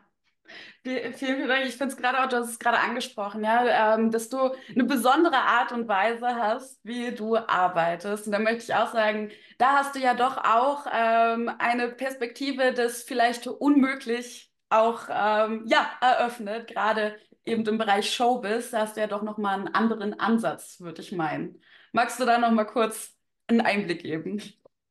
Vielen, 0.86 1.14
vielen 1.14 1.48
Dank. 1.48 1.66
Ich 1.66 1.78
finde 1.78 1.94
es 1.94 1.98
gerade 1.98 2.22
auch, 2.22 2.28
du 2.28 2.36
hast 2.38 2.50
es 2.50 2.60
gerade 2.60 2.78
angesprochen, 2.80 3.42
ja, 3.44 3.96
ähm, 3.96 4.12
dass 4.12 4.28
du 4.28 4.38
eine 4.70 4.84
besondere 4.84 5.38
Art 5.38 5.72
und 5.72 5.88
Weise 5.88 6.28
hast, 6.36 6.84
wie 6.84 7.12
du 7.16 7.38
arbeitest. 7.38 8.26
Und 8.26 8.34
da 8.34 8.40
möchte 8.40 8.64
ich 8.64 8.76
auch 8.76 8.92
sagen, 8.92 9.32
da 9.58 9.78
hast 9.78 9.96
du 9.96 10.00
ja 10.00 10.14
doch 10.14 10.36
auch 10.38 10.86
ähm, 10.92 11.50
eine 11.58 11.88
Perspektive 11.90 12.74
des 12.74 13.04
vielleicht 13.04 13.48
unmöglich 13.48 14.52
auch 14.70 15.08
ähm, 15.10 15.64
ja, 15.68 15.90
eröffnet, 16.02 16.68
gerade 16.68 17.18
eben 17.46 17.66
im 17.66 17.78
Bereich 17.78 18.14
Showbiz. 18.14 18.72
Da 18.72 18.80
hast 18.82 18.98
du 18.98 19.02
ja 19.02 19.08
doch 19.08 19.22
nochmal 19.24 19.60
einen 19.60 19.74
anderen 19.74 20.20
Ansatz, 20.20 20.82
würde 20.82 21.02
ich 21.02 21.14
meinen. 21.14 21.62
Magst 21.94 22.20
du 22.20 22.26
da 22.26 22.38
nochmal 22.40 22.66
kurz 22.68 23.16
einen 23.48 23.62
Einblick 23.62 24.02
geben? 24.02 24.42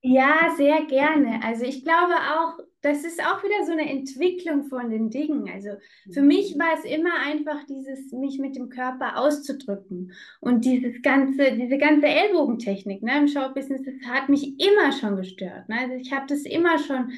Ja, 0.04 0.52
sehr 0.56 0.84
gerne. 0.86 1.40
Also 1.44 1.64
ich 1.64 1.84
glaube 1.84 2.14
auch, 2.14 2.58
das 2.80 3.04
ist 3.04 3.20
auch 3.24 3.42
wieder 3.44 3.64
so 3.64 3.70
eine 3.72 3.88
Entwicklung 3.88 4.64
von 4.64 4.90
den 4.90 5.10
Dingen. 5.10 5.48
Also 5.48 5.70
für 6.10 6.22
mich 6.22 6.58
war 6.58 6.74
es 6.76 6.84
immer 6.84 7.14
einfach 7.24 7.64
dieses, 7.66 8.10
mich 8.10 8.40
mit 8.40 8.56
dem 8.56 8.68
Körper 8.68 9.16
auszudrücken. 9.18 10.12
Und 10.40 10.64
dieses 10.64 11.00
ganze, 11.02 11.52
diese 11.56 11.78
ganze 11.78 12.08
Ellbogentechnik 12.08 13.02
ne, 13.02 13.16
im 13.18 13.28
Showbusiness, 13.28 13.82
das 13.84 14.10
hat 14.10 14.28
mich 14.28 14.58
immer 14.60 14.90
schon 14.90 15.16
gestört. 15.16 15.68
Ne? 15.68 15.76
Also 15.78 15.94
ich 15.94 16.12
habe 16.12 16.26
das 16.26 16.42
immer 16.42 16.78
schon, 16.78 17.12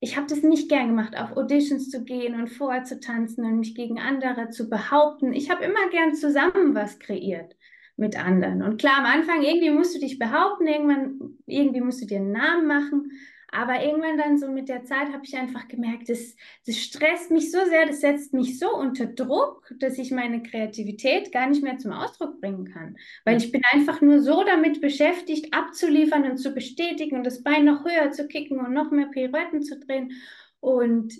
ich 0.00 0.16
habe 0.16 0.26
das 0.26 0.42
nicht 0.42 0.68
gern 0.68 0.88
gemacht, 0.88 1.16
auf 1.16 1.36
Auditions 1.36 1.88
zu 1.88 2.02
gehen 2.02 2.34
und 2.34 2.48
vorher 2.48 2.82
zu 2.82 2.98
tanzen 2.98 3.44
und 3.44 3.60
mich 3.60 3.76
gegen 3.76 4.00
andere 4.00 4.50
zu 4.50 4.68
behaupten. 4.68 5.32
Ich 5.32 5.50
habe 5.50 5.64
immer 5.64 5.88
gern 5.90 6.14
zusammen 6.16 6.74
was 6.74 6.98
kreiert 6.98 7.54
mit 7.96 8.18
anderen. 8.18 8.62
Und 8.62 8.78
klar, 8.78 8.98
am 8.98 9.06
Anfang 9.06 9.42
irgendwie 9.42 9.70
musst 9.70 9.94
du 9.94 10.00
dich 10.00 10.18
behaupten, 10.18 10.66
irgendwann 10.66 11.38
irgendwie 11.46 11.80
musst 11.80 12.02
du 12.02 12.06
dir 12.06 12.18
einen 12.18 12.32
Namen 12.32 12.66
machen. 12.66 13.10
Aber 13.54 13.84
irgendwann 13.84 14.18
dann 14.18 14.36
so 14.36 14.50
mit 14.50 14.68
der 14.68 14.82
Zeit 14.82 15.12
habe 15.12 15.24
ich 15.24 15.36
einfach 15.36 15.68
gemerkt, 15.68 16.08
das, 16.08 16.34
das 16.66 16.76
stresst 16.76 17.30
mich 17.30 17.52
so 17.52 17.64
sehr, 17.66 17.86
das 17.86 18.00
setzt 18.00 18.34
mich 18.34 18.58
so 18.58 18.68
unter 18.74 19.06
Druck, 19.06 19.72
dass 19.78 19.96
ich 19.96 20.10
meine 20.10 20.42
Kreativität 20.42 21.30
gar 21.30 21.48
nicht 21.48 21.62
mehr 21.62 21.78
zum 21.78 21.92
Ausdruck 21.92 22.40
bringen 22.40 22.64
kann. 22.64 22.96
Weil 23.24 23.36
ich 23.36 23.52
bin 23.52 23.62
einfach 23.72 24.00
nur 24.00 24.20
so 24.20 24.42
damit 24.42 24.80
beschäftigt, 24.80 25.54
abzuliefern 25.54 26.28
und 26.28 26.38
zu 26.38 26.52
bestätigen 26.52 27.16
und 27.16 27.24
das 27.24 27.44
Bein 27.44 27.64
noch 27.64 27.84
höher 27.84 28.10
zu 28.10 28.26
kicken 28.26 28.58
und 28.58 28.72
noch 28.72 28.90
mehr 28.90 29.06
Pirouetten 29.06 29.62
zu 29.62 29.78
drehen. 29.78 30.10
Und 30.58 31.14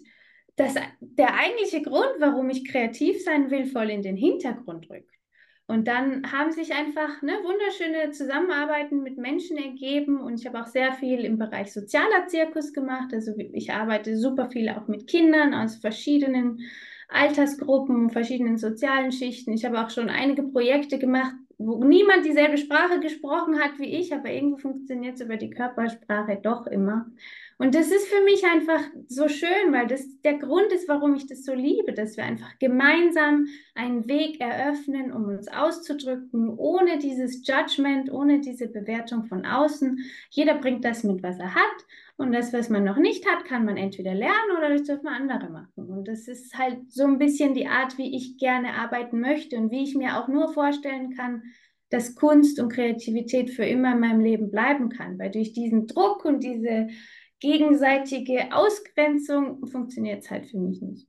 das, 0.56 0.74
der 0.98 1.38
eigentliche 1.38 1.82
Grund, 1.82 2.14
warum 2.18 2.50
ich 2.50 2.68
kreativ 2.68 3.22
sein 3.22 3.52
will, 3.52 3.66
voll 3.66 3.90
in 3.90 4.02
den 4.02 4.16
Hintergrund 4.16 4.90
rückt. 4.90 5.13
Und 5.66 5.88
dann 5.88 6.30
haben 6.30 6.52
sich 6.52 6.74
einfach 6.74 7.22
ne, 7.22 7.32
wunderschöne 7.42 8.10
Zusammenarbeiten 8.10 9.02
mit 9.02 9.16
Menschen 9.16 9.56
ergeben 9.56 10.20
und 10.20 10.38
ich 10.38 10.46
habe 10.46 10.60
auch 10.60 10.66
sehr 10.66 10.92
viel 10.92 11.24
im 11.24 11.38
Bereich 11.38 11.72
sozialer 11.72 12.26
Zirkus 12.26 12.74
gemacht. 12.74 13.14
Also 13.14 13.32
ich 13.38 13.72
arbeite 13.72 14.18
super 14.18 14.50
viel 14.50 14.68
auch 14.68 14.88
mit 14.88 15.06
Kindern 15.06 15.54
aus 15.54 15.76
verschiedenen 15.76 16.60
Altersgruppen, 17.08 18.10
verschiedenen 18.10 18.58
sozialen 18.58 19.10
Schichten. 19.10 19.52
Ich 19.52 19.64
habe 19.64 19.80
auch 19.80 19.88
schon 19.88 20.10
einige 20.10 20.42
Projekte 20.42 20.98
gemacht, 20.98 21.34
wo 21.56 21.82
niemand 21.82 22.26
dieselbe 22.26 22.58
Sprache 22.58 23.00
gesprochen 23.00 23.58
hat 23.58 23.78
wie 23.78 23.98
ich, 23.98 24.12
aber 24.12 24.30
irgendwie 24.30 24.60
funktioniert 24.60 25.14
es 25.14 25.22
über 25.22 25.36
die 25.36 25.50
Körpersprache 25.50 26.40
doch 26.42 26.66
immer. 26.66 27.06
Und 27.58 27.74
das 27.74 27.90
ist 27.90 28.08
für 28.08 28.22
mich 28.24 28.44
einfach 28.44 28.80
so 29.06 29.28
schön, 29.28 29.72
weil 29.72 29.86
das 29.86 30.04
der 30.22 30.38
Grund 30.38 30.72
ist, 30.72 30.88
warum 30.88 31.14
ich 31.14 31.26
das 31.26 31.44
so 31.44 31.54
liebe, 31.54 31.92
dass 31.92 32.16
wir 32.16 32.24
einfach 32.24 32.58
gemeinsam 32.58 33.46
einen 33.74 34.08
Weg 34.08 34.40
eröffnen, 34.40 35.12
um 35.12 35.24
uns 35.26 35.48
auszudrücken, 35.48 36.50
ohne 36.56 36.98
dieses 36.98 37.46
Judgment, 37.46 38.12
ohne 38.12 38.40
diese 38.40 38.68
Bewertung 38.68 39.24
von 39.24 39.46
außen. 39.46 39.98
Jeder 40.30 40.54
bringt 40.54 40.84
das 40.84 41.04
mit, 41.04 41.22
was 41.22 41.38
er 41.38 41.54
hat. 41.54 41.86
Und 42.16 42.32
das, 42.32 42.52
was 42.52 42.70
man 42.70 42.84
noch 42.84 42.96
nicht 42.96 43.28
hat, 43.28 43.44
kann 43.44 43.64
man 43.64 43.76
entweder 43.76 44.14
lernen 44.14 44.56
oder 44.56 44.70
das 44.70 44.84
dürfen 44.84 45.08
andere 45.08 45.50
machen. 45.50 45.88
Und 45.88 46.06
das 46.06 46.28
ist 46.28 46.56
halt 46.56 46.92
so 46.92 47.04
ein 47.04 47.18
bisschen 47.18 47.54
die 47.54 47.66
Art, 47.66 47.98
wie 47.98 48.16
ich 48.16 48.38
gerne 48.38 48.74
arbeiten 48.74 49.20
möchte 49.20 49.56
und 49.56 49.70
wie 49.72 49.82
ich 49.82 49.96
mir 49.96 50.18
auch 50.18 50.28
nur 50.28 50.52
vorstellen 50.52 51.14
kann, 51.16 51.42
dass 51.90 52.14
Kunst 52.14 52.60
und 52.60 52.72
Kreativität 52.72 53.50
für 53.50 53.64
immer 53.64 53.92
in 53.92 54.00
meinem 54.00 54.20
Leben 54.20 54.50
bleiben 54.50 54.90
kann. 54.90 55.18
Weil 55.18 55.30
durch 55.30 55.52
diesen 55.52 55.86
Druck 55.86 56.24
und 56.24 56.42
diese 56.42 56.88
gegenseitige 57.40 58.54
Ausgrenzung 58.54 59.66
funktioniert 59.66 60.24
es 60.24 60.30
halt 60.30 60.46
für 60.46 60.58
mich 60.58 60.80
nicht. 60.80 61.06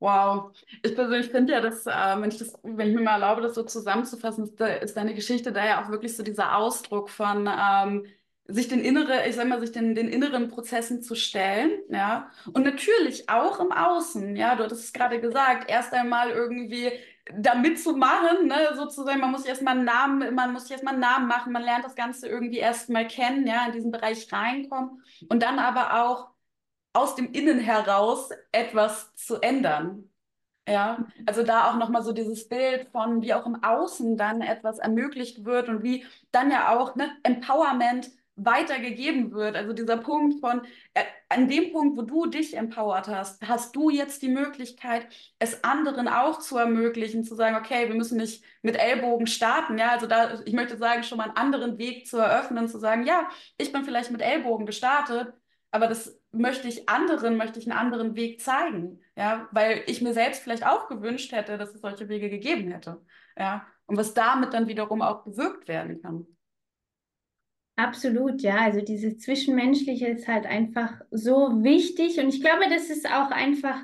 Wow, 0.00 0.52
ich 0.82 0.94
persönlich 0.94 1.30
finde 1.30 1.52
ja, 1.52 1.60
dass, 1.60 1.86
äh, 1.86 1.90
wenn 2.20 2.30
ich 2.30 2.38
das, 2.38 2.58
wenn 2.62 2.88
ich 2.88 2.94
mir 2.94 3.02
mal 3.02 3.12
erlaube, 3.14 3.40
das 3.42 3.54
so 3.54 3.62
zusammenzufassen, 3.62 4.44
ist, 4.82 4.96
deine 4.96 5.14
Geschichte 5.14 5.52
da 5.52 5.64
ja 5.64 5.84
auch 5.84 5.90
wirklich 5.90 6.16
so 6.16 6.22
dieser 6.22 6.56
Ausdruck 6.56 7.08
von, 7.10 7.46
ähm, 7.48 8.06
sich 8.46 8.68
den 8.68 8.80
innere, 8.80 9.26
ich 9.28 9.36
sag 9.36 9.48
mal, 9.48 9.60
sich 9.60 9.72
den, 9.72 9.94
den 9.94 10.08
inneren 10.08 10.48
Prozessen 10.48 11.02
zu 11.02 11.14
stellen, 11.14 11.70
ja. 11.88 12.30
Und 12.52 12.64
natürlich 12.64 13.28
auch 13.28 13.60
im 13.60 13.72
Außen, 13.72 14.36
ja. 14.36 14.54
Du 14.56 14.64
hattest 14.64 14.84
es 14.84 14.92
gerade 14.92 15.20
gesagt, 15.20 15.70
erst 15.70 15.92
einmal 15.92 16.30
irgendwie 16.30 16.92
da 17.38 17.54
mitzumachen, 17.54 18.48
ne, 18.48 18.74
sozusagen, 18.74 19.20
man 19.20 19.30
muss 19.30 19.44
erstmal 19.44 19.76
einen 19.76 19.84
Namen, 19.84 20.34
man 20.34 20.52
muss 20.52 20.70
erstmal 20.70 20.94
einen 20.94 21.02
Namen 21.02 21.28
machen, 21.28 21.52
man 21.52 21.62
lernt 21.62 21.84
das 21.84 21.94
Ganze 21.94 22.28
irgendwie 22.28 22.58
erstmal 22.58 23.06
kennen, 23.06 23.46
ja, 23.46 23.66
in 23.66 23.72
diesen 23.72 23.92
Bereich 23.92 24.32
reinkommen 24.32 25.02
und 25.28 25.42
dann 25.42 25.58
aber 25.58 26.02
auch 26.02 26.30
aus 26.92 27.14
dem 27.14 27.32
Innen 27.32 27.58
heraus 27.58 28.30
etwas 28.50 29.14
zu 29.14 29.40
ändern. 29.40 30.08
Ja, 30.68 31.06
also 31.26 31.42
da 31.42 31.70
auch 31.70 31.76
nochmal 31.76 32.02
so 32.02 32.12
dieses 32.12 32.48
Bild 32.48 32.88
von, 32.92 33.20
wie 33.22 33.34
auch 33.34 33.46
im 33.46 33.64
Außen 33.64 34.16
dann 34.16 34.42
etwas 34.42 34.78
ermöglicht 34.78 35.44
wird 35.44 35.68
und 35.68 35.82
wie 35.82 36.06
dann 36.30 36.52
ja 36.52 36.76
auch 36.78 36.94
ne, 36.94 37.10
Empowerment 37.24 38.10
weitergegeben 38.36 39.32
wird. 39.32 39.56
Also 39.56 39.72
dieser 39.72 39.98
Punkt 39.98 40.40
von, 40.40 40.62
äh, 40.94 41.04
an 41.28 41.48
dem 41.48 41.72
Punkt, 41.72 41.98
wo 41.98 42.02
du 42.02 42.26
dich 42.26 42.56
empowert 42.56 43.08
hast, 43.08 43.46
hast 43.46 43.76
du 43.76 43.90
jetzt 43.90 44.22
die 44.22 44.28
Möglichkeit, 44.28 45.06
es 45.38 45.62
anderen 45.64 46.08
auch 46.08 46.38
zu 46.38 46.56
ermöglichen, 46.56 47.24
zu 47.24 47.34
sagen, 47.34 47.56
okay, 47.56 47.88
wir 47.88 47.94
müssen 47.94 48.18
nicht 48.18 48.44
mit 48.62 48.76
Ellbogen 48.76 49.26
starten. 49.26 49.78
Ja, 49.78 49.90
also 49.90 50.06
da, 50.06 50.40
ich 50.44 50.54
möchte 50.54 50.78
sagen, 50.78 51.02
schon 51.02 51.18
mal 51.18 51.24
einen 51.24 51.36
anderen 51.36 51.78
Weg 51.78 52.06
zu 52.06 52.18
eröffnen, 52.18 52.68
zu 52.68 52.78
sagen, 52.78 53.04
ja, 53.04 53.28
ich 53.58 53.72
bin 53.72 53.84
vielleicht 53.84 54.10
mit 54.10 54.22
Ellbogen 54.22 54.66
gestartet, 54.66 55.32
aber 55.70 55.86
das 55.86 56.18
möchte 56.32 56.68
ich 56.68 56.88
anderen, 56.88 57.36
möchte 57.36 57.58
ich 57.58 57.70
einen 57.70 57.78
anderen 57.78 58.14
Weg 58.14 58.40
zeigen. 58.40 59.00
Ja, 59.16 59.48
weil 59.52 59.82
ich 59.86 60.00
mir 60.00 60.14
selbst 60.14 60.42
vielleicht 60.42 60.66
auch 60.66 60.88
gewünscht 60.88 61.32
hätte, 61.32 61.58
dass 61.58 61.74
es 61.74 61.82
solche 61.82 62.08
Wege 62.08 62.30
gegeben 62.30 62.70
hätte. 62.70 63.02
Ja, 63.36 63.66
und 63.86 63.96
was 63.96 64.14
damit 64.14 64.54
dann 64.54 64.68
wiederum 64.68 65.02
auch 65.02 65.24
bewirkt 65.24 65.68
werden 65.68 66.00
kann. 66.00 66.26
Absolut, 67.76 68.42
ja. 68.42 68.56
Also 68.56 68.80
dieses 68.80 69.18
Zwischenmenschliche 69.18 70.06
ist 70.08 70.28
halt 70.28 70.46
einfach 70.46 71.00
so 71.10 71.62
wichtig. 71.62 72.18
Und 72.18 72.28
ich 72.28 72.40
glaube, 72.42 72.64
das 72.68 72.90
ist 72.90 73.06
auch 73.06 73.30
einfach 73.30 73.76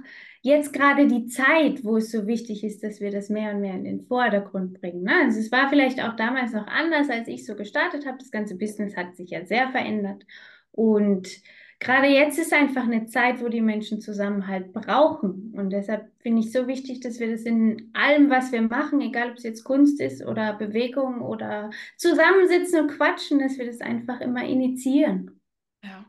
jetzt 0.42 0.72
gerade 0.72 1.06
die 1.06 1.26
Zeit, 1.26 1.84
wo 1.84 1.96
es 1.96 2.10
so 2.10 2.26
wichtig 2.26 2.64
ist, 2.64 2.82
dass 2.82 3.00
wir 3.00 3.10
das 3.10 3.28
mehr 3.28 3.54
und 3.54 3.60
mehr 3.60 3.74
in 3.74 3.84
den 3.84 4.06
Vordergrund 4.06 4.80
bringen. 4.80 5.02
Ne? 5.02 5.12
Also 5.24 5.40
es 5.40 5.50
war 5.50 5.68
vielleicht 5.68 6.02
auch 6.02 6.16
damals 6.16 6.52
noch 6.52 6.66
anders, 6.66 7.08
als 7.10 7.28
ich 7.28 7.46
so 7.46 7.54
gestartet 7.56 8.06
habe. 8.06 8.18
Das 8.18 8.30
ganze 8.30 8.56
Business 8.56 8.96
hat 8.96 9.16
sich 9.16 9.30
ja 9.30 9.44
sehr 9.46 9.70
verändert. 9.70 10.24
Und 10.70 11.28
gerade 11.78 12.08
jetzt 12.08 12.38
ist 12.38 12.52
einfach 12.52 12.84
eine 12.84 13.06
Zeit, 13.06 13.40
wo 13.40 13.48
die 13.48 13.60
Menschen 13.60 14.00
Zusammenhalt 14.00 14.72
brauchen. 14.72 15.54
Und 15.56 15.70
deshalb 15.70 16.10
finde 16.20 16.40
ich 16.40 16.52
so 16.52 16.66
wichtig, 16.66 17.00
dass 17.00 17.20
wir 17.20 17.30
das 17.30 17.42
in 17.42 17.90
allem, 17.94 18.30
was 18.30 18.52
wir 18.52 18.62
machen, 18.62 19.00
egal 19.00 19.30
ob 19.30 19.36
es 19.36 19.44
jetzt 19.44 19.64
Kunst 19.64 20.00
ist 20.00 20.24
oder 20.24 20.54
Bewegung 20.54 21.20
oder 21.22 21.70
zusammensitzen 21.96 22.82
und 22.82 22.90
quatschen, 22.90 23.38
dass 23.38 23.58
wir 23.58 23.66
das 23.66 23.80
einfach 23.80 24.20
immer 24.20 24.44
initiieren. 24.44 25.40
Ja. 25.82 26.04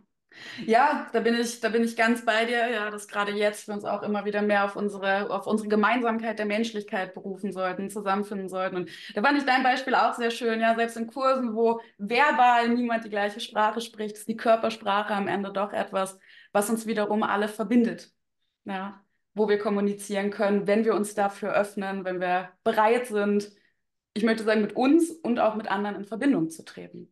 Ja, 0.66 1.08
da 1.14 1.20
bin 1.20 1.36
ich, 1.36 1.60
da 1.60 1.70
bin 1.70 1.84
ich 1.84 1.96
ganz 1.96 2.26
bei 2.26 2.46
dir, 2.46 2.70
ja, 2.70 2.90
dass 2.90 3.08
gerade 3.08 3.32
jetzt 3.32 3.68
wir 3.68 3.74
uns 3.74 3.86
auch 3.86 4.04
immer 4.04 4.26
wieder 4.26 4.42
mehr 4.42 4.66
auf 4.66 4.76
unsere, 4.76 5.30
auf 5.30 5.48
unsere 5.48 5.70
Gemeinsamkeit 5.70 6.40
der 6.40 6.46
Menschlichkeit 6.46 7.14
berufen 7.14 7.52
sollten, 7.52 7.90
zusammenfinden 7.90 8.50
sollten. 8.50 8.76
Und 8.76 8.90
da 9.16 9.22
fand 9.22 9.38
ich 9.38 9.46
dein 9.46 9.64
Beispiel 9.64 9.96
auch 9.96 10.14
sehr 10.16 10.32
schön, 10.32 10.60
ja, 10.62 10.76
selbst 10.76 10.98
in 10.98 11.08
Kursen, 11.08 11.56
wo 11.56 11.82
verbal 11.98 12.70
niemand 12.70 13.06
die 13.06 13.10
gleiche 13.10 13.40
Sprache 13.40 13.82
spricht, 13.82 14.18
ist 14.18 14.28
die 14.28 14.38
Körpersprache 14.38 15.14
am 15.14 15.28
Ende 15.28 15.52
doch 15.52 15.74
etwas, 15.74 16.20
was 16.52 16.70
uns 16.70 16.86
wiederum 16.88 17.24
alle 17.24 17.48
verbindet. 17.48 18.12
Ja, 18.66 19.02
wo 19.34 19.48
wir 19.48 19.58
kommunizieren 19.58 20.32
können, 20.32 20.68
wenn 20.68 20.86
wir 20.86 20.96
uns 20.96 21.16
dafür 21.16 21.54
öffnen, 21.54 22.04
wenn 22.06 22.20
wir 22.20 22.50
bereit 22.64 23.08
sind, 23.08 23.52
ich 24.14 24.24
möchte 24.24 24.44
sagen, 24.44 24.62
mit 24.62 24.76
uns 24.76 25.12
und 25.12 25.40
auch 25.40 25.56
mit 25.56 25.70
anderen 25.72 25.96
in 25.96 26.06
Verbindung 26.06 26.50
zu 26.50 26.66
treten. 26.66 27.10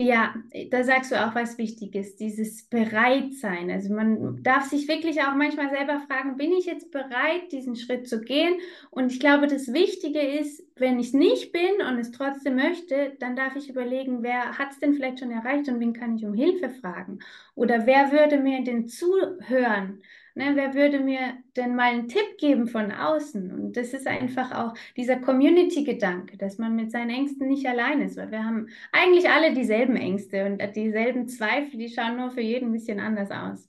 Ja, 0.00 0.32
da 0.70 0.84
sagst 0.84 1.10
du 1.10 1.16
auch 1.26 1.34
was 1.34 1.58
Wichtiges, 1.58 2.14
dieses 2.14 2.62
Bereitsein. 2.68 3.68
Also 3.68 3.92
man 3.92 4.40
darf 4.44 4.66
sich 4.66 4.86
wirklich 4.86 5.20
auch 5.22 5.34
manchmal 5.34 5.70
selber 5.70 5.98
fragen, 6.06 6.36
bin 6.36 6.52
ich 6.52 6.66
jetzt 6.66 6.92
bereit, 6.92 7.50
diesen 7.50 7.74
Schritt 7.74 8.08
zu 8.08 8.20
gehen? 8.20 8.54
Und 8.90 9.10
ich 9.10 9.18
glaube, 9.18 9.48
das 9.48 9.72
Wichtige 9.72 10.20
ist, 10.20 10.62
wenn 10.76 11.00
ich 11.00 11.08
es 11.08 11.12
nicht 11.14 11.50
bin 11.52 11.84
und 11.88 11.98
es 11.98 12.12
trotzdem 12.12 12.54
möchte, 12.54 13.16
dann 13.18 13.34
darf 13.34 13.56
ich 13.56 13.68
überlegen, 13.70 14.22
wer 14.22 14.56
hat 14.56 14.70
es 14.70 14.78
denn 14.78 14.94
vielleicht 14.94 15.18
schon 15.18 15.32
erreicht 15.32 15.68
und 15.68 15.80
wen 15.80 15.92
kann 15.94 16.14
ich 16.14 16.24
um 16.24 16.32
Hilfe 16.34 16.70
fragen? 16.70 17.18
Oder 17.56 17.84
wer 17.86 18.12
würde 18.12 18.38
mir 18.38 18.62
denn 18.62 18.86
zuhören? 18.86 20.00
Ne, 20.38 20.52
wer 20.54 20.72
würde 20.72 21.00
mir 21.00 21.36
denn 21.56 21.74
mal 21.74 21.90
einen 21.90 22.06
Tipp 22.06 22.38
geben 22.38 22.68
von 22.68 22.92
außen? 22.92 23.50
Und 23.50 23.76
das 23.76 23.92
ist 23.92 24.06
einfach 24.06 24.52
auch 24.52 24.72
dieser 24.96 25.16
Community-Gedanke, 25.16 26.36
dass 26.36 26.58
man 26.58 26.76
mit 26.76 26.92
seinen 26.92 27.10
Ängsten 27.10 27.48
nicht 27.48 27.66
allein 27.66 28.00
ist, 28.02 28.16
weil 28.16 28.30
wir 28.30 28.44
haben 28.44 28.68
eigentlich 28.92 29.28
alle 29.28 29.52
dieselben 29.52 29.96
Ängste 29.96 30.46
und 30.46 30.62
dieselben 30.76 31.26
Zweifel, 31.26 31.76
die 31.80 31.88
schauen 31.88 32.18
nur 32.18 32.30
für 32.30 32.40
jeden 32.40 32.68
ein 32.68 32.72
bisschen 32.72 33.00
anders 33.00 33.32
aus. 33.32 33.68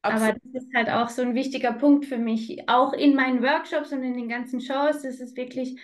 Absolut. 0.00 0.30
Aber 0.30 0.40
das 0.44 0.62
ist 0.64 0.74
halt 0.74 0.88
auch 0.88 1.10
so 1.10 1.20
ein 1.20 1.34
wichtiger 1.34 1.74
Punkt 1.74 2.06
für 2.06 2.16
mich, 2.16 2.70
auch 2.70 2.94
in 2.94 3.14
meinen 3.14 3.42
Workshops 3.42 3.92
und 3.92 4.02
in 4.02 4.14
den 4.14 4.30
ganzen 4.30 4.62
Shows, 4.62 5.02
dass 5.02 5.20
es 5.20 5.36
wirklich 5.36 5.78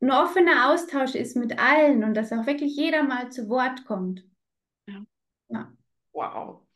ein 0.00 0.12
offener 0.12 0.70
Austausch 0.70 1.16
ist 1.16 1.36
mit 1.36 1.58
allen 1.58 2.04
und 2.04 2.14
dass 2.14 2.32
auch 2.32 2.46
wirklich 2.46 2.76
jeder 2.76 3.02
mal 3.02 3.32
zu 3.32 3.48
Wort 3.48 3.84
kommt. 3.86 4.22
Ja. 4.86 5.04
ja. 5.48 5.72
Wow. 6.12 6.67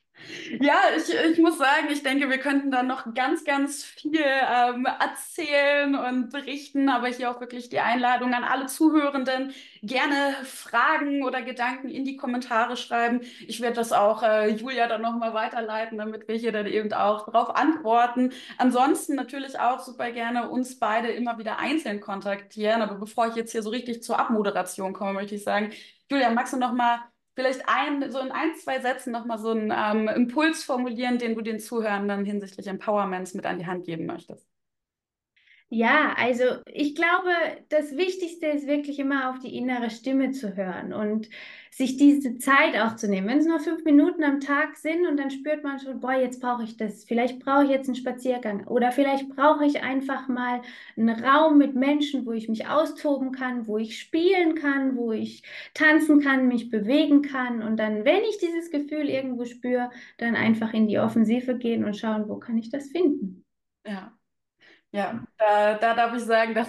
Ja, 0.61 0.75
ich, 0.97 1.13
ich 1.33 1.39
muss 1.39 1.59
sagen, 1.59 1.89
ich 1.91 2.03
denke, 2.03 2.31
wir 2.31 2.39
könnten 2.39 2.71
da 2.71 2.83
noch 2.83 3.13
ganz, 3.15 3.45
ganz 3.45 3.85
viel 3.85 4.21
ähm, 4.23 4.87
erzählen 4.87 5.95
und 5.95 6.31
berichten, 6.31 6.89
aber 6.89 7.09
hier 7.09 7.31
auch 7.31 7.41
wirklich 7.41 7.69
die 7.69 7.81
Einladung 7.81 8.33
an 8.33 8.45
alle 8.45 8.67
Zuhörenden, 8.67 9.53
gerne 9.83 10.35
Fragen 10.45 11.23
oder 11.25 11.43
Gedanken 11.43 11.89
in 11.89 12.05
die 12.05 12.17
Kommentare 12.17 12.77
schreiben. 12.77 13.21
Ich 13.47 13.61
werde 13.61 13.77
das 13.77 13.93
auch 13.93 14.23
äh, 14.23 14.49
Julia 14.51 14.87
dann 14.87 15.03
nochmal 15.03 15.35
weiterleiten, 15.35 15.99
damit 15.99 16.29
wir 16.29 16.37
hier 16.37 16.53
dann 16.53 16.67
eben 16.67 16.93
auch 16.93 17.25
darauf 17.27 17.55
antworten. 17.57 18.33
Ansonsten 18.59 19.15
natürlich 19.17 19.59
auch 19.59 19.81
super 19.81 20.13
gerne 20.13 20.49
uns 20.49 20.79
beide 20.79 21.09
immer 21.09 21.39
wieder 21.39 21.59
einzeln 21.59 22.01
kontaktieren, 22.01 22.83
aber 22.83 22.95
bevor 22.95 23.27
ich 23.29 23.35
jetzt 23.35 23.53
hier 23.53 23.63
so 23.63 23.71
richtig 23.71 24.03
zur 24.03 24.19
Abmoderation 24.19 24.93
komme, 24.93 25.15
möchte 25.15 25.35
ich 25.35 25.45
sagen, 25.45 25.73
Julia, 26.11 26.31
magst 26.31 26.53
du 26.53 26.59
noch 26.59 26.73
mal 26.73 27.01
vielleicht 27.35 27.69
ein, 27.69 28.11
so 28.11 28.19
in 28.21 28.31
ein, 28.33 28.55
zwei 28.57 28.81
Sätzen 28.81 29.13
nochmal 29.13 29.39
so 29.39 29.51
einen 29.51 29.73
ähm, 29.75 30.09
Impuls 30.09 30.65
formulieren, 30.65 31.19
den 31.19 31.35
du 31.35 31.43
den 31.43 31.59
Zuhörenden 31.61 32.25
hinsichtlich 32.25 32.67
Empowerments 32.67 33.35
mit 33.35 33.47
an 33.47 33.59
die 33.59 33.67
Hand 33.67 33.85
geben 33.85 34.07
möchtest? 34.07 34.52
Ja, 35.75 36.13
also 36.19 36.45
ich 36.67 36.95
glaube, 36.95 37.31
das 37.71 37.97
Wichtigste 37.97 38.47
ist 38.49 38.67
wirklich 38.67 38.99
immer 38.99 39.31
auf 39.31 39.39
die 39.39 39.57
innere 39.57 39.89
Stimme 39.89 40.31
zu 40.31 40.55
hören 40.55 40.93
und 40.93 41.31
sich 41.71 41.97
diese 41.97 42.37
Zeit 42.37 42.77
auch 42.79 42.97
zu 42.97 43.09
nehmen. 43.09 43.27
Wenn 43.27 43.39
es 43.39 43.47
nur 43.47 43.59
fünf 43.59 43.83
Minuten 43.83 44.23
am 44.23 44.41
Tag 44.41 44.77
sind 44.77 45.07
und 45.07 45.17
dann 45.17 45.31
spürt 45.31 45.65
man 45.65 45.79
schon, 45.79 46.01
boah, 46.01 46.13
jetzt 46.13 46.43
brauche 46.43 46.63
ich 46.63 46.77
das, 46.77 47.05
vielleicht 47.05 47.39
brauche 47.39 47.65
ich 47.65 47.71
jetzt 47.71 47.87
einen 47.89 47.95
Spaziergang 47.95 48.67
oder 48.67 48.93
vielleicht 48.93 49.31
brauche 49.31 49.65
ich 49.65 49.83
einfach 49.83 50.29
mal 50.29 50.61
einen 50.95 51.09
Raum 51.09 51.57
mit 51.57 51.75
Menschen, 51.75 52.27
wo 52.27 52.33
ich 52.33 52.51
mich 52.51 52.67
austoben 52.69 53.33
kann, 53.33 53.67
wo 53.67 53.79
ich 53.79 53.99
spielen 53.99 54.55
kann, 54.55 54.95
wo 54.95 55.13
ich 55.13 55.43
tanzen 55.73 56.21
kann, 56.21 56.49
mich 56.49 56.69
bewegen 56.69 57.23
kann 57.23 57.63
und 57.63 57.79
dann, 57.79 58.05
wenn 58.05 58.25
ich 58.25 58.37
dieses 58.37 58.71
Gefühl 58.71 59.09
irgendwo 59.09 59.47
spüre, 59.47 59.89
dann 60.19 60.37
einfach 60.37 60.75
in 60.75 60.87
die 60.87 60.99
Offensive 60.99 61.57
gehen 61.57 61.87
und 61.87 61.97
schauen, 61.97 62.29
wo 62.29 62.37
kann 62.37 62.59
ich 62.59 62.69
das 62.69 62.89
finden. 62.91 63.47
Ja, 63.87 64.13
ja, 64.95 65.25
da, 65.39 65.75
da 65.75 65.95
darf 65.95 66.15
ich 66.15 66.23
sagen, 66.23 66.55
da, 66.55 66.67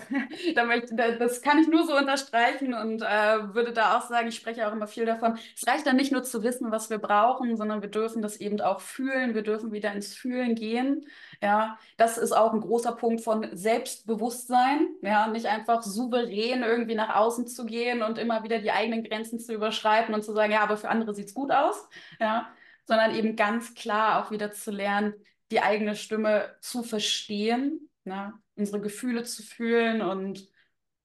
da 0.56 0.64
möchte, 0.64 0.96
da, 0.96 1.12
das 1.12 1.42
kann 1.42 1.60
ich 1.60 1.68
nur 1.68 1.86
so 1.86 1.94
unterstreichen 1.98 2.74
und 2.74 3.02
äh, 3.02 3.54
würde 3.54 3.74
da 3.74 3.98
auch 3.98 4.04
sagen, 4.08 4.30
ich 4.30 4.36
spreche 4.38 4.66
auch 4.66 4.72
immer 4.72 4.88
viel 4.88 5.06
davon. 5.06 5.38
Es 5.56 5.68
reicht 5.68 5.86
dann 5.86 5.98
nicht 5.98 6.14
nur 6.14 6.24
zu 6.24 6.42
wissen, 6.42 6.72
was 6.72 6.90
wir 6.90 7.00
brauchen, 7.00 7.58
sondern 7.58 7.82
wir 7.82 7.90
dürfen 7.90 8.22
das 8.22 8.38
eben 8.38 8.62
auch 8.62 8.80
fühlen. 8.80 9.36
Wir 9.36 9.42
dürfen 9.42 9.74
wieder 9.74 9.92
ins 9.92 10.14
Fühlen 10.16 10.56
gehen. 10.56 11.06
Ja, 11.42 11.78
das 11.98 12.18
ist 12.18 12.32
auch 12.32 12.54
ein 12.54 12.62
großer 12.62 12.94
Punkt 12.94 13.22
von 13.22 13.50
Selbstbewusstsein. 13.52 14.88
Ja, 15.02 15.28
nicht 15.28 15.48
einfach 15.48 15.84
souverän 15.84 16.64
irgendwie 16.64 16.96
nach 16.96 17.16
außen 17.16 17.48
zu 17.48 17.66
gehen 17.66 18.02
und 18.02 18.18
immer 18.18 18.44
wieder 18.44 18.60
die 18.60 18.72
eigenen 18.72 19.04
Grenzen 19.04 19.38
zu 19.40 19.54
überschreiten 19.54 20.16
und 20.16 20.24
zu 20.24 20.32
sagen, 20.32 20.54
ja, 20.54 20.62
aber 20.62 20.78
für 20.78 20.88
andere 20.88 21.14
sieht's 21.14 21.34
gut 21.34 21.52
aus. 21.52 21.90
Ja, 22.22 22.48
sondern 22.86 23.14
eben 23.16 23.36
ganz 23.36 23.74
klar 23.76 24.24
auch 24.24 24.32
wieder 24.32 24.54
zu 24.54 24.72
lernen, 24.72 25.14
die 25.52 25.62
eigene 25.62 25.96
Stimme 25.98 26.56
zu 26.62 26.84
verstehen 26.84 27.90
ne? 28.06 28.34
unsere 28.56 28.82
Gefühle 28.82 29.24
zu 29.24 29.44
fühlen 29.44 30.02
und 30.02 30.48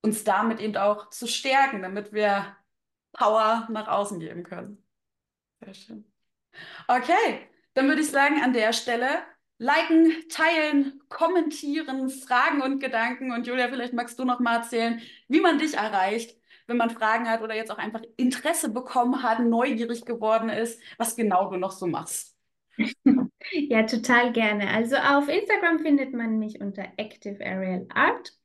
uns 0.03 0.25
damit 0.25 0.61
eben 0.61 0.77
auch 0.77 1.11
zu 1.11 1.27
stärken, 1.27 1.83
damit 1.83 2.13
wir 2.13 2.57
Power 3.13 3.67
nach 3.71 3.89
außen 3.89 4.21
geben 4.21 4.45
können. 4.45 4.85
Sehr 5.61 5.75
schön. 5.75 6.13
Okay, 6.87 7.49
dann 7.75 7.89
würde 7.89 8.03
ich 8.03 8.11
sagen, 8.11 8.43
an 8.43 8.53
der 8.53 8.73
Stelle 8.73 9.09
liken, 9.59 10.13
teilen, 10.29 11.01
kommentieren, 11.09 12.11
Fragen 12.11 12.63
und 12.63 12.81
Gedanken. 12.81 13.33
Und 13.33 13.47
Julia, 13.47 13.69
vielleicht 13.69 13.93
magst 13.93 14.19
du 14.19 14.25
noch 14.25 14.41
mal 14.41 14.57
erzählen, 14.59 15.01
wie 15.29 15.41
man 15.41 15.59
dich 15.59 15.75
erreicht, 15.75 16.37
wenn 16.67 16.77
man 16.77 16.91
Fragen 16.91 17.29
hat 17.29 17.43
oder 17.43 17.55
jetzt 17.55 17.71
auch 17.71 17.79
einfach 17.79 18.03
Interesse 18.17 18.71
bekommen 18.71 19.23
hat, 19.23 19.41
neugierig 19.41 20.05
geworden 20.05 20.49
ist, 20.49 20.81
was 20.97 21.17
genau 21.17 21.51
du 21.51 21.57
noch 21.57 21.73
so 21.73 21.87
machst. 21.87 22.37
Ja, 23.53 23.83
total 23.85 24.33
gerne. 24.33 24.69
Also 24.71 24.97
auf 24.97 25.29
Instagram 25.29 25.81
findet 25.81 26.13
man 26.15 26.39
mich 26.39 26.61
unter 26.61 26.85
Active 26.97 27.45
Aerial 27.45 27.87
Art. 27.95 28.38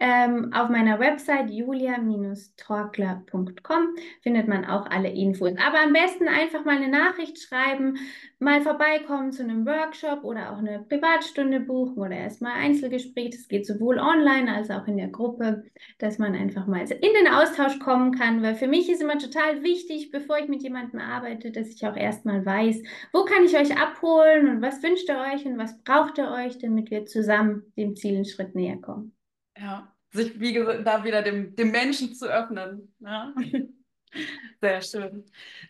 Ähm, 0.00 0.52
auf 0.52 0.68
meiner 0.68 1.00
Website 1.00 1.50
julia-torkler.com 1.50 3.96
findet 4.22 4.46
man 4.46 4.64
auch 4.64 4.86
alle 4.86 5.10
Infos. 5.10 5.54
Aber 5.58 5.80
am 5.80 5.92
besten 5.92 6.28
einfach 6.28 6.64
mal 6.64 6.76
eine 6.76 6.86
Nachricht 6.88 7.42
schreiben, 7.42 7.98
mal 8.38 8.62
vorbeikommen 8.62 9.32
zu 9.32 9.42
einem 9.42 9.66
Workshop 9.66 10.22
oder 10.22 10.52
auch 10.52 10.58
eine 10.58 10.86
Privatstunde 10.88 11.58
buchen 11.58 11.98
oder 11.98 12.16
erstmal 12.16 12.52
Einzelgespräch. 12.52 13.30
Das 13.30 13.48
geht 13.48 13.66
sowohl 13.66 13.98
online 13.98 14.54
als 14.54 14.70
auch 14.70 14.86
in 14.86 14.98
der 14.98 15.08
Gruppe, 15.08 15.64
dass 15.98 16.18
man 16.18 16.36
einfach 16.36 16.68
mal 16.68 16.82
in 16.82 17.14
den 17.14 17.26
Austausch 17.26 17.80
kommen 17.80 18.12
kann. 18.12 18.40
Weil 18.40 18.54
für 18.54 18.68
mich 18.68 18.88
ist 18.88 19.02
immer 19.02 19.18
total 19.18 19.64
wichtig, 19.64 20.12
bevor 20.12 20.38
ich 20.38 20.46
mit 20.48 20.62
jemandem 20.62 21.00
arbeite, 21.00 21.50
dass 21.50 21.70
ich 21.70 21.84
auch 21.84 21.96
erstmal 21.96 22.46
weiß, 22.46 22.80
wo 23.12 23.24
kann 23.24 23.42
ich 23.44 23.56
euch 23.56 23.76
abholen 23.76 24.48
und 24.48 24.62
was 24.62 24.80
wünscht 24.80 25.08
ihr 25.08 25.18
euch 25.18 25.44
und 25.44 25.58
was 25.58 25.82
braucht 25.82 26.18
ihr 26.18 26.30
euch, 26.30 26.58
damit 26.58 26.92
wir 26.92 27.04
zusammen 27.06 27.64
dem 27.76 27.96
Ziel 27.96 28.14
einen 28.14 28.24
Schritt 28.24 28.54
näher 28.54 28.76
kommen. 28.76 29.17
Ja, 29.60 29.92
sich 30.10 30.38
wie 30.40 30.52
gesagt, 30.52 30.86
da 30.86 31.04
wieder 31.04 31.22
dem, 31.22 31.54
dem 31.54 31.70
Menschen 31.70 32.14
zu 32.14 32.26
öffnen. 32.26 32.94
Ja. 33.00 33.32
Sehr 34.60 34.82
schön. 34.82 35.24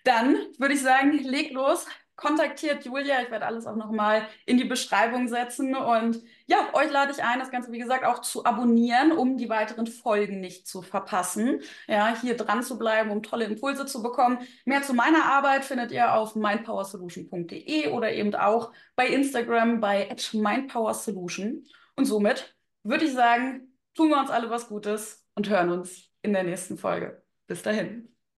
Dann 0.04 0.36
würde 0.58 0.74
ich 0.74 0.82
sagen, 0.82 1.12
leg 1.18 1.52
los, 1.52 1.86
kontaktiert 2.18 2.84
Julia. 2.84 3.22
Ich 3.22 3.30
werde 3.30 3.46
alles 3.46 3.66
auch 3.66 3.76
nochmal 3.76 4.26
in 4.44 4.58
die 4.58 4.64
Beschreibung 4.64 5.28
setzen. 5.28 5.74
Und 5.74 6.22
ja, 6.46 6.68
euch 6.74 6.90
lade 6.90 7.12
ich 7.12 7.22
ein, 7.22 7.38
das 7.38 7.50
Ganze, 7.50 7.72
wie 7.72 7.78
gesagt, 7.78 8.04
auch 8.04 8.20
zu 8.20 8.44
abonnieren, 8.44 9.12
um 9.12 9.38
die 9.38 9.48
weiteren 9.48 9.86
Folgen 9.86 10.40
nicht 10.40 10.66
zu 10.66 10.82
verpassen. 10.82 11.60
Ja, 11.86 12.14
hier 12.20 12.36
dran 12.36 12.62
zu 12.62 12.78
bleiben, 12.78 13.10
um 13.10 13.22
tolle 13.22 13.46
Impulse 13.46 13.86
zu 13.86 14.02
bekommen. 14.02 14.38
Mehr 14.64 14.82
zu 14.82 14.94
meiner 14.94 15.24
Arbeit 15.24 15.64
findet 15.64 15.92
ihr 15.92 16.14
auf 16.14 16.34
mindpowersolution.de 16.34 17.88
oder 17.88 18.12
eben 18.12 18.34
auch 18.34 18.72
bei 18.96 19.08
Instagram 19.08 19.80
bei 19.80 20.14
mindpowersolution. 20.32 21.64
Und 21.96 22.04
somit 22.04 22.54
würde 22.82 23.04
ich 23.04 23.12
sagen, 23.12 23.67
tun 23.98 24.10
wir 24.10 24.20
uns 24.20 24.30
alle 24.30 24.48
was 24.48 24.68
Gutes 24.68 25.26
und 25.34 25.48
hören 25.48 25.70
uns 25.70 26.12
in 26.22 26.32
der 26.32 26.44
nächsten 26.44 26.78
Folge. 26.78 27.20
Bis 27.48 27.62
dahin. 27.62 28.08